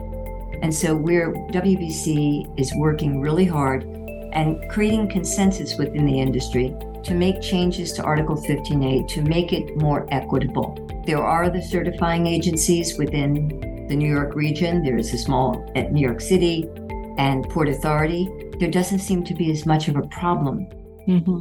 And 0.62 0.74
so 0.74 0.94
we're 0.94 1.32
WBC 1.32 2.58
is 2.58 2.72
working 2.76 3.20
really 3.20 3.46
hard 3.46 3.84
and 4.32 4.68
creating 4.70 5.08
consensus 5.08 5.76
within 5.78 6.04
the 6.04 6.20
industry 6.20 6.74
to 7.04 7.14
make 7.14 7.40
changes 7.40 7.92
to 7.92 8.02
Article 8.02 8.36
15A 8.36 9.08
to 9.08 9.22
make 9.22 9.52
it 9.52 9.76
more 9.76 10.06
equitable. 10.12 10.76
There 11.06 11.22
are 11.22 11.48
the 11.50 11.62
certifying 11.62 12.26
agencies 12.26 12.98
within 12.98 13.86
the 13.88 13.96
New 13.96 14.08
York 14.08 14.34
region. 14.34 14.82
There 14.82 14.98
is 14.98 15.12
a 15.14 15.18
small 15.18 15.70
at 15.74 15.92
New 15.92 16.00
York 16.00 16.20
City 16.20 16.68
and 17.16 17.48
Port 17.48 17.68
Authority. 17.68 18.28
There 18.58 18.70
doesn't 18.70 19.00
seem 19.00 19.24
to 19.24 19.34
be 19.34 19.50
as 19.50 19.66
much 19.66 19.88
of 19.88 19.96
a 19.96 20.02
problem. 20.08 20.66
Mm-hmm. 21.06 21.40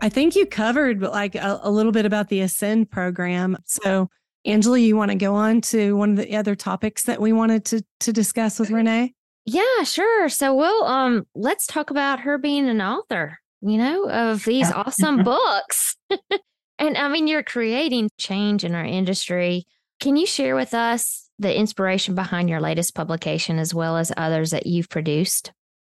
I 0.00 0.08
think 0.08 0.36
you 0.36 0.46
covered 0.46 1.00
like 1.00 1.34
a, 1.34 1.60
a 1.62 1.70
little 1.70 1.92
bit 1.92 2.06
about 2.06 2.28
the 2.28 2.40
Ascend 2.40 2.90
program. 2.90 3.56
So 3.64 4.08
Angela, 4.44 4.78
you 4.78 4.96
want 4.96 5.10
to 5.10 5.16
go 5.16 5.34
on 5.34 5.60
to 5.62 5.96
one 5.96 6.10
of 6.10 6.16
the 6.16 6.36
other 6.36 6.54
topics 6.54 7.04
that 7.04 7.20
we 7.20 7.32
wanted 7.32 7.64
to 7.66 7.82
to 8.00 8.12
discuss 8.12 8.58
with 8.58 8.70
Renee? 8.70 9.14
Yeah, 9.46 9.82
sure. 9.84 10.28
So 10.28 10.54
we'll 10.54 10.84
um 10.84 11.26
let's 11.34 11.66
talk 11.66 11.90
about 11.90 12.20
her 12.20 12.38
being 12.38 12.68
an 12.68 12.80
author, 12.80 13.38
you 13.64 13.78
know, 13.78 14.08
of 14.10 14.44
these 14.44 14.70
awesome 14.70 15.16
mm-hmm. 15.16 15.24
books. 15.24 15.96
and 16.78 16.96
I 16.96 17.08
mean, 17.08 17.26
you're 17.26 17.42
creating 17.42 18.10
change 18.18 18.64
in 18.64 18.74
our 18.74 18.84
industry 18.84 19.66
Can 20.00 20.16
you 20.16 20.26
share 20.26 20.54
with 20.54 20.74
us 20.74 21.30
the 21.38 21.56
inspiration 21.56 22.14
behind 22.14 22.50
your 22.50 22.60
latest 22.60 22.94
publication 22.94 23.58
as 23.58 23.72
well 23.72 23.96
as 23.96 24.12
others 24.16 24.50
that 24.50 24.66
you've 24.66 24.88
produced? 24.88 25.52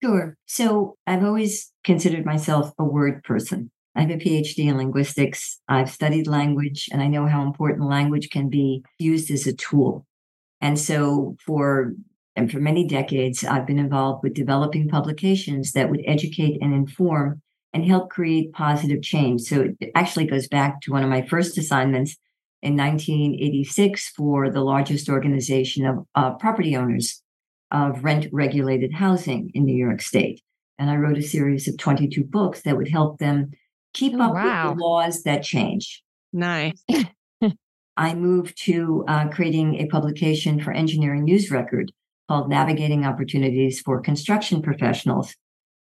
Sure. 0.03 0.38
So 0.45 0.98
I've 1.07 1.24
always 1.24 1.72
considered 1.84 2.25
myself 2.25 2.72
a 2.77 2.84
word 2.84 3.24
person. 3.24 3.72
I 3.95 4.01
have 4.01 4.12
a 4.12 4.17
PhD 4.17 4.65
in 4.67 4.77
linguistics. 4.77 5.60
I've 5.67 5.89
studied 5.89 6.27
language 6.27 6.89
and 6.91 7.01
I 7.01 7.07
know 7.07 7.25
how 7.25 7.41
important 7.41 7.89
language 7.89 8.29
can 8.29 8.50
be 8.50 8.84
used 9.00 9.31
as 9.31 9.48
a 9.48 9.53
tool. 9.53 10.05
And 10.62 10.77
so 10.77 11.38
for 11.45 11.93
and 12.36 12.51
for 12.51 12.60
many 12.60 12.86
decades, 12.86 13.45
I've 13.45 13.65
been 13.65 13.79
involved 13.79 14.22
with 14.22 14.34
developing 14.34 14.89
publications 14.89 15.72
that 15.72 15.89
would 15.89 16.03
educate 16.05 16.62
and 16.62 16.74
inform 16.74 17.41
and 17.75 17.86
help 17.86 18.10
create 18.10 18.53
positive 18.53 19.01
change. 19.01 19.41
So 19.41 19.67
it 19.82 19.91
actually 19.96 20.27
goes 20.27 20.48
back 20.48 20.79
to 20.82 20.94
one 20.94 21.03
of 21.03 21.10
my 21.10 21.24
first 21.24 21.58
assignments 21.58 22.15
in 22.62 22.77
1986 22.77 24.12
for 24.15 24.50
the 24.50 24.62
largest 24.62 25.10
organization 25.10 25.86
of 25.86 26.05
uh, 26.15 26.36
property 26.36 26.77
owners 26.77 27.22
of 27.72 28.01
rent 28.01 28.27
regulated 28.32 28.94
housing 28.94 29.51
in 29.53 29.65
New 29.65 29.75
York 29.75 30.01
State. 30.01 30.41
And 30.79 30.89
I 30.89 30.96
wrote 30.96 31.17
a 31.17 31.22
series 31.22 31.67
of 31.67 31.77
22 31.77 32.24
books 32.24 32.62
that 32.62 32.77
would 32.77 32.88
help 32.88 33.20
them 33.20 33.51
keep 33.94 34.13
oh, 34.15 34.22
up 34.22 34.34
wow. 34.36 34.70
with 34.70 34.77
the 34.77 34.84
laws 34.84 35.24
that 35.24 35.44
change. 35.44 36.01
Nice. 36.32 36.82
I 37.98 38.13
moved 38.13 38.58
to 38.63 39.03
uh, 39.10 39.27
creating 39.27 39.82
a 39.82 39.88
publication 39.88 40.62
for 40.62 40.72
Engineering 40.72 41.25
News 41.25 41.51
Record 41.51 41.91
called 42.29 42.50
Navigating 42.50 43.05
Opportunities 43.05 43.82
for 43.82 44.00
Construction 44.00 44.62
Professionals. 44.62 45.36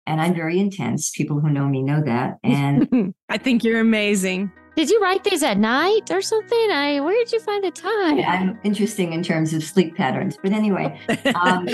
And 0.07 0.21
I'm 0.21 0.35
very 0.35 0.59
intense. 0.59 1.11
People 1.11 1.41
who 1.41 1.51
know 1.51 1.69
me 1.69 1.83
know 1.83 2.03
that. 2.03 2.39
And 2.43 3.15
I 3.29 3.39
think 3.39 3.63
you're 3.63 3.81
amazing. 3.81 4.51
Did 4.77 4.89
you 4.89 5.01
write 5.01 5.25
these 5.25 5.43
at 5.43 5.59
night 5.59 6.11
or 6.11 6.23
something? 6.23 6.71
I 6.71 7.01
where 7.01 7.15
did 7.15 7.33
you 7.33 7.41
find 7.41 7.63
the 7.63 7.71
time? 7.71 8.21
I'm 8.21 8.59
interesting 8.63 9.13
in 9.13 9.23
terms 9.23 9.53
of 9.53 9.63
sleep 9.63 9.97
patterns, 9.97 10.39
but 10.43 10.53
anyway, 10.53 10.99
um, 11.35 11.69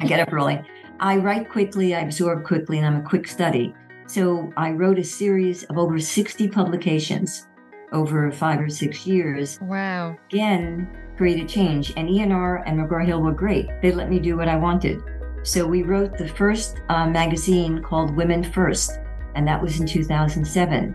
I 0.00 0.06
get 0.06 0.20
up 0.20 0.32
early. 0.32 0.60
I 1.00 1.16
write 1.16 1.48
quickly, 1.48 1.94
I 1.94 2.00
absorb 2.00 2.44
quickly, 2.44 2.78
and 2.78 2.86
I'm 2.86 2.96
a 2.96 3.08
quick 3.08 3.28
study. 3.28 3.74
So 4.06 4.52
I 4.56 4.70
wrote 4.70 4.98
a 4.98 5.04
series 5.04 5.64
of 5.64 5.78
over 5.78 5.98
60 5.98 6.48
publications 6.48 7.46
over 7.92 8.30
five 8.32 8.60
or 8.60 8.68
six 8.68 9.06
years. 9.06 9.58
Wow! 9.62 10.16
Again, 10.30 10.88
created 11.16 11.48
change, 11.48 11.92
and 11.96 12.08
ENR 12.08 12.62
and 12.66 12.80
McGraw 12.80 13.06
Hill 13.06 13.20
were 13.20 13.32
great. 13.32 13.68
They 13.82 13.92
let 13.92 14.10
me 14.10 14.18
do 14.18 14.36
what 14.36 14.48
I 14.48 14.56
wanted. 14.56 15.02
So 15.42 15.66
we 15.66 15.82
wrote 15.82 16.18
the 16.18 16.28
first 16.28 16.80
uh, 16.88 17.06
magazine 17.06 17.82
called 17.82 18.14
Women 18.14 18.44
First, 18.44 18.98
and 19.34 19.46
that 19.48 19.60
was 19.60 19.80
in 19.80 19.86
2007. 19.86 20.94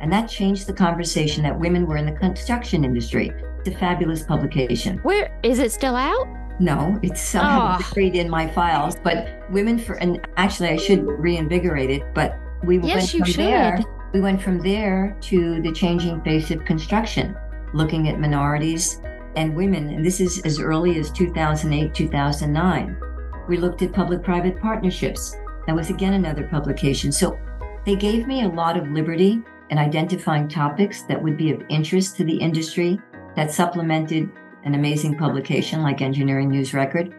And 0.00 0.12
that 0.12 0.28
changed 0.28 0.66
the 0.66 0.72
conversation 0.72 1.42
that 1.42 1.58
women 1.58 1.86
were 1.86 1.96
in 1.96 2.06
the 2.06 2.12
construction 2.12 2.84
industry. 2.84 3.32
It's 3.58 3.68
a 3.68 3.78
fabulous 3.78 4.22
publication. 4.22 4.98
Where 4.98 5.36
is 5.42 5.58
it 5.58 5.72
still 5.72 5.96
out? 5.96 6.28
No, 6.60 6.98
it's 7.02 7.34
uh, 7.34 7.78
oh. 7.80 7.90
buried 7.94 8.14
in 8.14 8.28
my 8.28 8.48
files. 8.48 8.96
But 9.02 9.42
women 9.50 9.78
for 9.78 9.94
and 9.94 10.26
actually 10.36 10.68
I 10.68 10.76
should 10.76 11.04
reinvigorate 11.04 11.90
it. 11.90 12.02
But 12.14 12.36
we 12.64 12.78
yes, 12.78 13.14
went 13.14 13.26
from 13.26 13.44
there. 13.44 13.80
We 14.12 14.20
went 14.20 14.42
from 14.42 14.58
there 14.60 15.16
to 15.22 15.60
the 15.62 15.72
changing 15.72 16.20
face 16.22 16.50
of 16.50 16.64
construction, 16.64 17.36
looking 17.72 18.08
at 18.08 18.20
minorities 18.20 19.00
and 19.34 19.56
women. 19.56 19.88
And 19.90 20.04
this 20.04 20.20
is 20.20 20.40
as 20.44 20.60
early 20.60 20.98
as 20.98 21.10
2008, 21.10 21.94
2009. 21.94 22.96
We 23.48 23.56
looked 23.56 23.82
at 23.82 23.92
public-private 23.92 24.60
partnerships. 24.60 25.36
That 25.66 25.76
was 25.76 25.90
again 25.90 26.14
another 26.14 26.46
publication. 26.48 27.12
So 27.12 27.38
they 27.84 27.96
gave 27.96 28.26
me 28.26 28.42
a 28.42 28.48
lot 28.48 28.76
of 28.76 28.88
liberty 28.88 29.42
in 29.70 29.78
identifying 29.78 30.48
topics 30.48 31.02
that 31.02 31.20
would 31.20 31.36
be 31.36 31.50
of 31.50 31.62
interest 31.68 32.16
to 32.16 32.24
the 32.24 32.36
industry 32.36 33.00
that 33.36 33.50
supplemented 33.50 34.30
an 34.64 34.74
amazing 34.74 35.16
publication 35.16 35.82
like 35.82 36.02
Engineering 36.02 36.50
News 36.50 36.74
Record. 36.74 37.14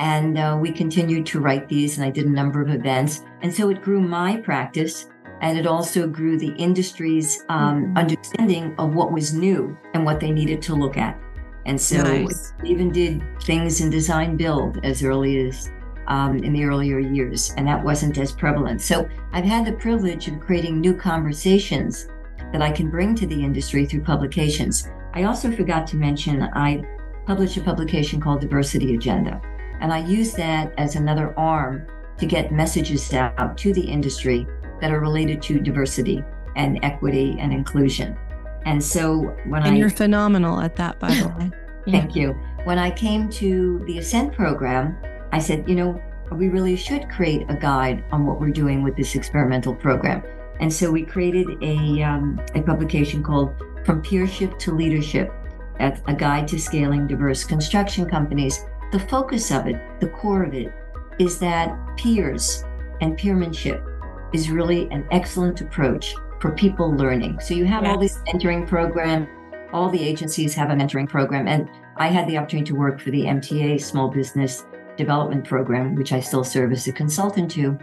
And 0.00 0.38
uh, 0.38 0.58
we 0.60 0.70
continued 0.70 1.26
to 1.26 1.40
write 1.40 1.68
these, 1.68 1.96
and 1.96 2.06
I 2.06 2.10
did 2.10 2.26
a 2.26 2.30
number 2.30 2.60
of 2.60 2.70
events. 2.70 3.22
And 3.42 3.52
so 3.52 3.70
it 3.70 3.82
grew 3.82 4.00
my 4.00 4.36
practice, 4.36 5.08
and 5.40 5.58
it 5.58 5.66
also 5.66 6.06
grew 6.06 6.38
the 6.38 6.52
industry's 6.56 7.44
um, 7.48 7.86
mm-hmm. 7.86 7.96
understanding 7.96 8.74
of 8.78 8.94
what 8.94 9.12
was 9.12 9.32
new 9.32 9.76
and 9.94 10.04
what 10.04 10.20
they 10.20 10.30
needed 10.30 10.62
to 10.62 10.74
look 10.74 10.96
at. 10.96 11.18
And 11.66 11.80
so 11.80 12.02
nice. 12.02 12.52
even 12.64 12.90
did 12.90 13.22
things 13.42 13.80
in 13.80 13.90
design 13.90 14.36
build 14.36 14.84
as 14.84 15.02
early 15.02 15.46
as 15.46 15.70
um, 16.06 16.36
in 16.44 16.52
the 16.52 16.64
earlier 16.64 16.98
years, 16.98 17.52
and 17.56 17.66
that 17.66 17.82
wasn't 17.82 18.18
as 18.18 18.32
prevalent. 18.32 18.82
So 18.82 19.08
I've 19.32 19.44
had 19.44 19.64
the 19.64 19.72
privilege 19.72 20.28
of 20.28 20.40
creating 20.40 20.80
new 20.80 20.94
conversations 20.94 22.08
that 22.52 22.62
I 22.62 22.70
can 22.70 22.90
bring 22.90 23.14
to 23.16 23.26
the 23.26 23.42
industry 23.42 23.86
through 23.86 24.02
publications. 24.02 24.88
I 25.14 25.24
also 25.24 25.50
forgot 25.50 25.86
to 25.88 25.96
mention 25.96 26.42
I 26.42 26.84
published 27.26 27.56
a 27.56 27.62
publication 27.62 28.20
called 28.20 28.40
Diversity 28.40 28.94
Agenda, 28.94 29.40
and 29.80 29.92
I 29.92 30.04
use 30.04 30.34
that 30.34 30.74
as 30.78 30.96
another 30.96 31.38
arm 31.38 31.86
to 32.18 32.26
get 32.26 32.52
messages 32.52 33.12
out 33.12 33.56
to 33.58 33.72
the 33.72 33.80
industry 33.80 34.46
that 34.80 34.92
are 34.92 35.00
related 35.00 35.42
to 35.42 35.58
diversity 35.58 36.22
and 36.56 36.78
equity 36.82 37.36
and 37.40 37.52
inclusion. 37.52 38.16
And 38.64 38.82
so 38.82 39.34
when 39.46 39.62
and 39.62 39.64
I. 39.64 39.68
And 39.68 39.78
you're 39.78 39.90
phenomenal 39.90 40.60
at 40.60 40.76
that, 40.76 40.98
by 40.98 41.08
the 41.14 41.28
way. 41.38 41.50
Thank 41.90 42.16
you. 42.16 42.32
When 42.64 42.78
I 42.78 42.90
came 42.90 43.28
to 43.30 43.82
the 43.86 43.98
Ascend 43.98 44.32
program, 44.32 44.96
I 45.32 45.38
said, 45.38 45.68
you 45.68 45.74
know, 45.74 46.00
we 46.32 46.48
really 46.48 46.76
should 46.76 47.08
create 47.10 47.44
a 47.50 47.54
guide 47.54 48.04
on 48.10 48.26
what 48.26 48.40
we're 48.40 48.50
doing 48.50 48.82
with 48.82 48.96
this 48.96 49.14
experimental 49.14 49.74
program. 49.74 50.22
And 50.60 50.72
so 50.72 50.90
we 50.90 51.02
created 51.02 51.62
a, 51.62 52.02
um, 52.02 52.40
a 52.54 52.62
publication 52.62 53.22
called 53.22 53.54
From 53.84 54.02
Peership 54.02 54.58
to 54.60 54.72
Leadership, 54.72 55.32
a 55.80 56.14
guide 56.14 56.48
to 56.48 56.58
scaling 56.58 57.06
diverse 57.06 57.44
construction 57.44 58.08
companies. 58.08 58.64
The 58.92 59.00
focus 59.00 59.50
of 59.50 59.66
it, 59.66 60.00
the 60.00 60.08
core 60.08 60.44
of 60.44 60.54
it, 60.54 60.72
is 61.18 61.38
that 61.40 61.76
peers 61.96 62.64
and 63.00 63.18
peermanship 63.18 63.84
is 64.32 64.50
really 64.50 64.88
an 64.90 65.06
excellent 65.10 65.60
approach 65.60 66.14
for 66.44 66.50
people 66.50 66.94
learning. 66.94 67.40
So 67.40 67.54
you 67.54 67.64
have 67.64 67.84
all 67.84 67.96
these 67.96 68.18
mentoring 68.28 68.68
program, 68.68 69.26
all 69.72 69.88
the 69.88 70.06
agencies 70.06 70.52
have 70.52 70.68
a 70.68 70.74
mentoring 70.74 71.08
program, 71.08 71.48
and 71.48 71.70
I 71.96 72.08
had 72.08 72.28
the 72.28 72.36
opportunity 72.36 72.68
to 72.68 72.74
work 72.74 73.00
for 73.00 73.10
the 73.10 73.22
MTA 73.22 73.80
Small 73.80 74.08
Business 74.08 74.66
development 74.98 75.46
program, 75.46 75.94
which 75.94 76.12
I 76.12 76.20
still 76.20 76.44
serve 76.44 76.72
as 76.72 76.86
a 76.86 76.92
consultant 76.92 77.50
to. 77.52 77.78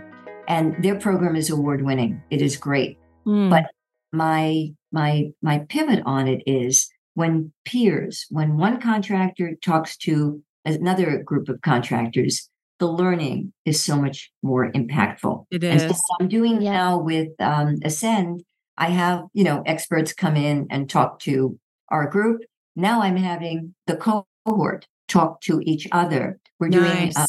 And 0.47 0.75
their 0.83 0.93
program 0.93 1.35
is 1.35 1.49
award 1.49 1.83
winning. 1.83 2.21
It 2.29 2.43
is 2.43 2.55
great. 2.55 2.99
Mm. 3.25 3.49
But 3.49 3.65
my 4.13 4.67
my 4.91 5.31
my 5.41 5.65
pivot 5.67 6.03
on 6.05 6.27
it 6.27 6.43
is 6.45 6.87
when 7.15 7.51
peers, 7.65 8.27
when 8.29 8.57
one 8.57 8.79
contractor 8.79 9.55
talks 9.63 9.97
to 10.05 10.39
another 10.65 11.23
group 11.23 11.49
of 11.49 11.61
contractors, 11.61 12.47
the 12.77 12.85
learning 12.85 13.53
is 13.65 13.83
so 13.83 13.95
much 13.95 14.31
more 14.43 14.71
impactful. 14.71 15.45
It 15.49 15.63
is. 15.63 15.81
So 15.81 15.95
I'm 16.19 16.27
doing 16.27 16.61
yeah. 16.61 16.73
now 16.73 16.99
with 16.99 17.29
um, 17.39 17.77
Ascend. 17.83 18.43
I 18.77 18.89
have 18.89 19.25
you 19.33 19.43
know 19.43 19.63
experts 19.65 20.13
come 20.13 20.35
in 20.35 20.67
and 20.69 20.89
talk 20.89 21.19
to 21.21 21.59
our 21.89 22.07
group. 22.09 22.41
Now 22.75 23.01
I'm 23.01 23.17
having 23.17 23.75
the 23.87 23.97
cohort 23.97 24.87
talk 25.07 25.41
to 25.41 25.61
each 25.63 25.87
other. 25.91 26.39
We're 26.59 26.69
nice. 26.69 26.79
doing 26.79 27.13
uh, 27.15 27.27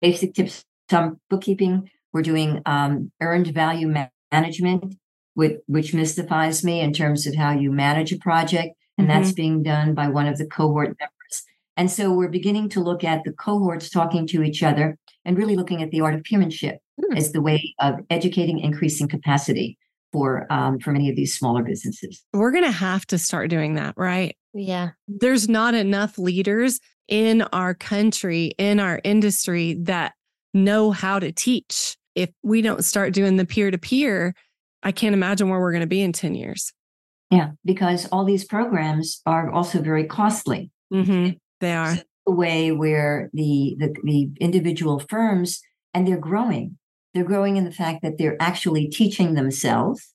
basic 0.00 0.34
tips 0.34 0.64
on 0.92 1.18
bookkeeping. 1.30 1.90
We're 2.12 2.22
doing 2.22 2.60
um, 2.66 3.10
earned 3.20 3.48
value 3.48 3.88
ma- 3.88 4.08
management, 4.30 4.96
with, 5.34 5.60
which 5.66 5.94
mystifies 5.94 6.62
me 6.62 6.80
in 6.80 6.92
terms 6.92 7.26
of 7.26 7.34
how 7.34 7.52
you 7.52 7.72
manage 7.72 8.12
a 8.12 8.18
project. 8.18 8.74
And 8.98 9.08
mm-hmm. 9.08 9.22
that's 9.22 9.32
being 9.32 9.62
done 9.62 9.94
by 9.94 10.08
one 10.08 10.26
of 10.26 10.36
the 10.36 10.46
cohort 10.46 10.88
members. 10.88 11.42
And 11.76 11.90
so 11.90 12.12
we're 12.12 12.28
beginning 12.28 12.68
to 12.70 12.80
look 12.80 13.02
at 13.02 13.24
the 13.24 13.32
cohorts 13.32 13.88
talking 13.88 14.26
to 14.28 14.42
each 14.42 14.62
other 14.62 14.98
and 15.24 15.38
really 15.38 15.56
looking 15.56 15.82
at 15.82 15.90
the 15.90 16.02
art 16.02 16.14
of 16.14 16.22
peermanship 16.22 16.76
mm. 17.00 17.16
as 17.16 17.32
the 17.32 17.40
way 17.40 17.74
of 17.80 18.00
educating, 18.10 18.58
increasing 18.58 19.08
capacity 19.08 19.78
for 20.12 20.46
um, 20.50 20.78
for 20.78 20.92
many 20.92 21.08
of 21.08 21.16
these 21.16 21.36
smaller 21.36 21.62
businesses. 21.62 22.22
We're 22.32 22.50
going 22.52 22.64
to 22.64 22.70
have 22.70 23.06
to 23.08 23.18
start 23.18 23.50
doing 23.50 23.74
that, 23.74 23.94
right? 23.96 24.36
Yeah. 24.54 24.90
There's 25.08 25.48
not 25.48 25.74
enough 25.74 26.18
leaders 26.18 26.80
in 27.08 27.42
our 27.52 27.74
country, 27.74 28.52
in 28.58 28.80
our 28.80 29.00
industry 29.04 29.74
that 29.82 30.12
know 30.54 30.90
how 30.90 31.18
to 31.18 31.32
teach. 31.32 31.96
If 32.14 32.30
we 32.42 32.60
don't 32.60 32.84
start 32.84 33.14
doing 33.14 33.36
the 33.36 33.46
peer 33.46 33.70
to 33.70 33.78
peer, 33.78 34.34
I 34.82 34.92
can't 34.92 35.14
imagine 35.14 35.48
where 35.48 35.60
we're 35.60 35.72
going 35.72 35.80
to 35.80 35.86
be 35.86 36.02
in 36.02 36.12
10 36.12 36.34
years. 36.34 36.72
Yeah, 37.30 37.52
because 37.64 38.06
all 38.12 38.24
these 38.24 38.44
programs 38.44 39.22
are 39.24 39.50
also 39.50 39.80
very 39.80 40.04
costly. 40.04 40.70
Mm-hmm. 40.92 41.30
They 41.60 41.74
are. 41.74 41.96
the 42.26 42.32
way 42.32 42.72
where 42.72 43.30
the, 43.32 43.76
the 43.78 43.94
the 44.04 44.28
individual 44.40 44.98
firms 45.08 45.60
and 45.94 46.06
they're 46.06 46.18
growing. 46.18 46.76
They're 47.14 47.24
growing 47.24 47.56
in 47.56 47.64
the 47.64 47.72
fact 47.72 48.02
that 48.02 48.18
they're 48.18 48.40
actually 48.40 48.88
teaching 48.88 49.34
themselves 49.34 50.12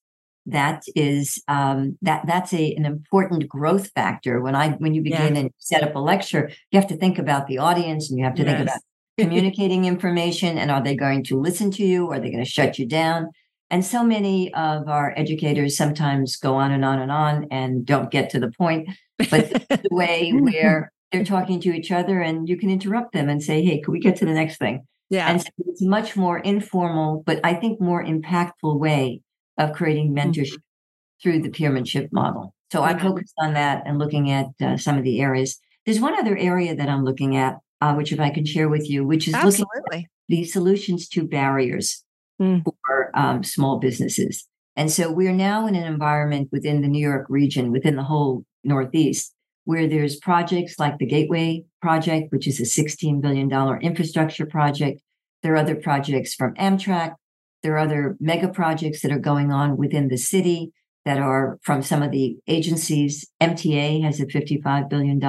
that 0.48 0.84
is 0.96 1.44
um, 1.50 1.98
that 2.01 2.25
that's 2.25 2.54
a 2.54 2.74
an 2.75 2.86
important 2.86 3.50
growth 3.50 3.92
factor 3.92 4.39
when 4.39 4.56
i 4.56 4.70
when 4.70 4.94
you 4.94 5.01
begin 5.01 5.36
yeah. 5.36 5.42
and 5.42 5.51
set 5.58 5.84
up 5.84 5.94
a 5.94 6.00
lecture 6.00 6.50
you 6.72 6.80
have 6.80 6.88
to 6.88 6.96
think 6.96 7.20
about 7.20 7.48
the 7.48 7.58
audience 7.58 8.10
and 8.10 8.18
you 8.18 8.24
have 8.24 8.34
to 8.34 8.44
yes. 8.44 8.51
think 8.51 8.62
about 8.62 8.80
communicating 9.20 9.84
information 9.84 10.58
and 10.58 10.72
are 10.72 10.82
they 10.82 10.96
going 10.96 11.22
to 11.22 11.38
listen 11.38 11.70
to 11.70 11.84
you 11.84 12.10
are 12.12 12.20
they 12.22 12.32
going 12.32 12.44
to 12.44 12.50
shut 12.50 12.80
you 12.80 12.86
down 12.86 13.30
and 13.70 13.84
so 13.84 14.06
many 14.06 14.54
of 14.54 14.88
our 14.88 15.13
educators 15.18 15.75
sometimes 15.75 16.38
go 16.38 16.56
on 16.56 16.72
and 16.72 16.86
on 16.86 17.00
and 17.00 17.12
on 17.12 17.46
and 17.51 17.86
don't 17.86 18.10
get 18.10 18.30
to 18.30 18.39
the 18.39 18.51
point 18.51 18.88
but 19.18 19.50
the 19.70 19.89
way 19.92 20.32
where 20.34 20.94
they're 21.12 21.25
talking 21.25 21.60
to 21.62 21.74
each 21.74 21.92
other 21.92 22.22
and 22.22 22.50
you 22.50 22.58
can 22.58 22.70
interrupt 22.70 23.13
them 23.13 23.30
and 23.30 23.42
say, 23.42 23.63
Hey, 23.63 23.80
can 23.80 23.94
we 23.94 24.00
get 24.00 24.18
to 24.18 24.25
the 24.25 24.34
next 24.34 24.58
thing? 24.58 24.86
Yeah. 25.10 25.30
And 25.30 25.42
so 25.42 25.48
it's 25.68 25.82
much 25.82 26.16
more 26.16 26.40
informal, 26.40 27.24
but 27.26 27.40
I 27.44 27.54
think 27.54 27.80
more 27.80 28.04
impactful 28.04 28.80
way 28.80 29.22
of 29.58 29.74
creating 29.74 30.14
mm-hmm. 30.14 30.30
mentorship 30.30 30.54
mm-hmm. 30.54 31.22
through 31.24 31.42
the 31.42 31.50
peermanship 31.50 32.10
model. 32.12 32.54
So 32.72 32.84
I'm 32.84 33.00
focused 33.00 33.34
on 33.40 33.54
that 33.54 33.84
and 33.86 33.98
looking 33.98 34.30
at 34.32 34.48
uh, 34.62 34.76
some 34.76 34.98
of 34.98 35.04
the 35.04 35.22
areas. 35.22 35.58
There's 35.86 36.02
one 36.02 36.20
other 36.20 36.38
area 36.38 36.76
that 36.76 36.90
I'm 36.90 37.06
looking 37.06 37.38
at, 37.38 37.58
uh, 37.80 37.94
which 37.94 38.12
if 38.12 38.20
I 38.20 38.30
can 38.30 38.46
share 38.46 38.68
with 38.68 38.90
you, 38.90 39.06
which 39.08 39.28
is 39.28 39.34
Absolutely. 39.34 39.66
looking 39.86 40.04
at 40.04 40.10
the 40.28 40.44
solutions 40.44 41.08
to 41.10 41.26
barriers 41.26 42.04
mm. 42.42 42.62
for 42.66 43.12
um, 43.14 43.44
small 43.44 43.80
businesses. 43.80 44.46
And 44.76 44.92
so 44.92 45.10
we're 45.10 45.32
now 45.32 45.66
in 45.66 45.76
an 45.76 45.86
environment 45.86 46.50
within 46.52 46.82
the 46.82 46.90
New 46.90 47.00
York 47.00 47.26
region, 47.30 47.72
within 47.72 47.96
the 47.96 48.04
whole 48.04 48.44
Northeast, 48.66 49.34
where 49.68 49.86
there's 49.86 50.16
projects 50.16 50.80
like 50.80 50.98
the 50.98 51.06
Gateway 51.06 51.66
Project, 51.82 52.32
which 52.32 52.48
is 52.48 52.62
a 52.62 52.64
$16 52.64 53.20
billion 53.20 53.52
infrastructure 53.82 54.46
project. 54.46 55.02
There 55.44 55.56
are 55.56 55.58
other 55.58 55.76
projects 55.76 56.34
from 56.34 56.54
Amtrak. 56.54 57.16
There 57.64 57.74
are 57.74 57.80
other 57.80 58.16
mega 58.22 58.48
projects 58.48 59.02
that 59.02 59.12
are 59.12 59.20
going 59.20 59.52
on 59.52 59.76
within 59.76 60.08
the 60.08 60.16
city 60.16 60.72
that 61.04 61.18
are 61.18 61.60
from 61.64 61.84
some 61.84 62.02
of 62.02 62.12
the 62.12 62.38
agencies. 62.48 63.28
MTA 63.42 64.04
has 64.04 64.22
a 64.22 64.26
$55 64.26 64.90
billion 64.90 65.22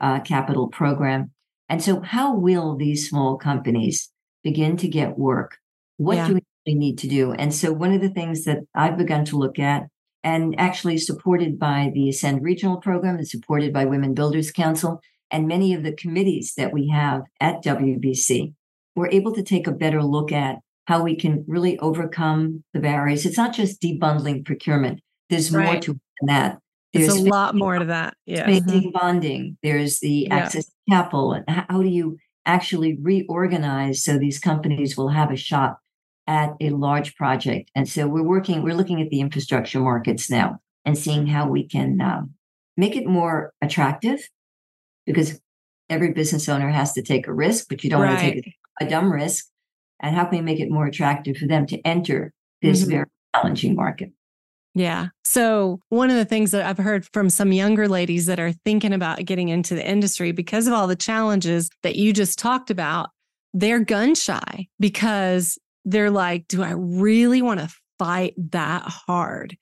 uh, 0.00 0.20
capital 0.22 0.66
program. 0.66 1.30
And 1.68 1.80
so, 1.80 2.00
how 2.00 2.34
will 2.34 2.74
these 2.74 3.08
small 3.08 3.36
companies 3.36 4.10
begin 4.42 4.76
to 4.78 4.88
get 4.88 5.16
work? 5.16 5.58
What 5.98 6.16
yeah. 6.16 6.26
do 6.26 6.40
we 6.66 6.74
need 6.74 6.98
to 6.98 7.06
do? 7.06 7.30
And 7.30 7.54
so, 7.54 7.72
one 7.72 7.92
of 7.92 8.00
the 8.00 8.10
things 8.10 8.44
that 8.44 8.58
I've 8.74 8.98
begun 8.98 9.24
to 9.26 9.38
look 9.38 9.60
at, 9.60 9.84
and 10.24 10.54
actually 10.58 10.98
supported 10.98 11.58
by 11.58 11.90
the 11.94 12.08
Ascend 12.08 12.42
Regional 12.42 12.76
Program 12.76 13.16
and 13.16 13.28
supported 13.28 13.72
by 13.72 13.84
Women 13.84 14.14
Builders 14.14 14.50
Council 14.50 15.00
and 15.30 15.48
many 15.48 15.72
of 15.74 15.82
the 15.82 15.92
committees 15.92 16.54
that 16.56 16.72
we 16.72 16.88
have 16.88 17.22
at 17.40 17.64
WBC, 17.64 18.52
we're 18.94 19.08
able 19.08 19.32
to 19.34 19.42
take 19.42 19.66
a 19.66 19.72
better 19.72 20.02
look 20.02 20.30
at 20.30 20.56
how 20.86 21.02
we 21.02 21.16
can 21.16 21.44
really 21.48 21.78
overcome 21.78 22.62
the 22.74 22.80
barriers. 22.80 23.24
It's 23.24 23.38
not 23.38 23.54
just 23.54 23.80
debundling 23.80 24.44
procurement. 24.44 25.00
There's 25.30 25.50
right. 25.50 25.64
more 25.64 25.80
to 25.80 26.00
that. 26.26 26.58
There's 26.92 27.08
a 27.08 27.22
lot 27.22 27.54
more 27.54 27.78
to 27.78 27.86
that. 27.86 28.14
Yeah. 28.26 28.46
Mm-hmm. 28.46 28.90
bonding. 28.90 29.56
There's 29.62 30.00
the 30.00 30.26
yeah. 30.28 30.36
access 30.36 30.66
to 30.66 30.72
capital. 30.90 31.32
And 31.32 31.44
how 31.48 31.80
do 31.82 31.88
you 31.88 32.18
actually 32.44 32.98
reorganize 33.00 34.04
so 34.04 34.18
these 34.18 34.38
companies 34.38 34.96
will 34.96 35.08
have 35.08 35.30
a 35.30 35.36
shot 35.36 35.76
at 36.26 36.54
a 36.60 36.70
large 36.70 37.14
project? 37.16 37.70
And 37.74 37.88
so 37.88 38.06
we're 38.06 38.22
working, 38.22 38.62
we're 38.62 38.74
looking 38.74 39.00
at 39.00 39.10
the 39.10 39.20
infrastructure 39.20 39.80
markets 39.80 40.30
now 40.30 40.58
and 40.84 40.96
seeing 40.96 41.26
how 41.26 41.48
we 41.48 41.66
can 41.66 42.00
um, 42.00 42.34
make 42.76 42.96
it 42.96 43.06
more 43.06 43.52
attractive 43.62 44.28
because 45.06 45.40
every 45.88 46.12
business 46.12 46.48
owner 46.48 46.70
has 46.70 46.92
to 46.94 47.02
take 47.02 47.26
a 47.26 47.34
risk, 47.34 47.66
but 47.68 47.84
you 47.84 47.90
don't 47.90 48.02
right. 48.02 48.08
want 48.08 48.20
to 48.20 48.32
take 48.32 48.56
a, 48.80 48.84
a 48.84 48.88
dumb 48.88 49.12
risk 49.12 49.46
and 50.02 50.16
how 50.16 50.24
can 50.24 50.38
we 50.38 50.42
make 50.42 50.60
it 50.60 50.70
more 50.70 50.86
attractive 50.86 51.36
for 51.36 51.46
them 51.46 51.66
to 51.66 51.80
enter 51.86 52.32
this 52.60 52.82
mm-hmm. 52.82 52.90
very 52.90 53.06
challenging 53.34 53.76
market? 53.76 54.10
Yeah. 54.74 55.08
So, 55.24 55.80
one 55.90 56.10
of 56.10 56.16
the 56.16 56.24
things 56.24 56.50
that 56.50 56.64
I've 56.64 56.78
heard 56.78 57.06
from 57.12 57.28
some 57.28 57.52
younger 57.52 57.88
ladies 57.88 58.26
that 58.26 58.40
are 58.40 58.52
thinking 58.52 58.94
about 58.94 59.24
getting 59.24 59.50
into 59.50 59.74
the 59.74 59.86
industry 59.86 60.32
because 60.32 60.66
of 60.66 60.72
all 60.72 60.86
the 60.86 60.96
challenges 60.96 61.68
that 61.82 61.96
you 61.96 62.12
just 62.12 62.38
talked 62.38 62.70
about, 62.70 63.10
they're 63.52 63.80
gun 63.80 64.14
shy 64.14 64.68
because 64.80 65.58
they're 65.84 66.10
like, 66.10 66.48
do 66.48 66.62
I 66.62 66.72
really 66.72 67.42
want 67.42 67.60
to 67.60 67.74
fight 67.98 68.34
that 68.50 68.82
hard? 68.82 69.56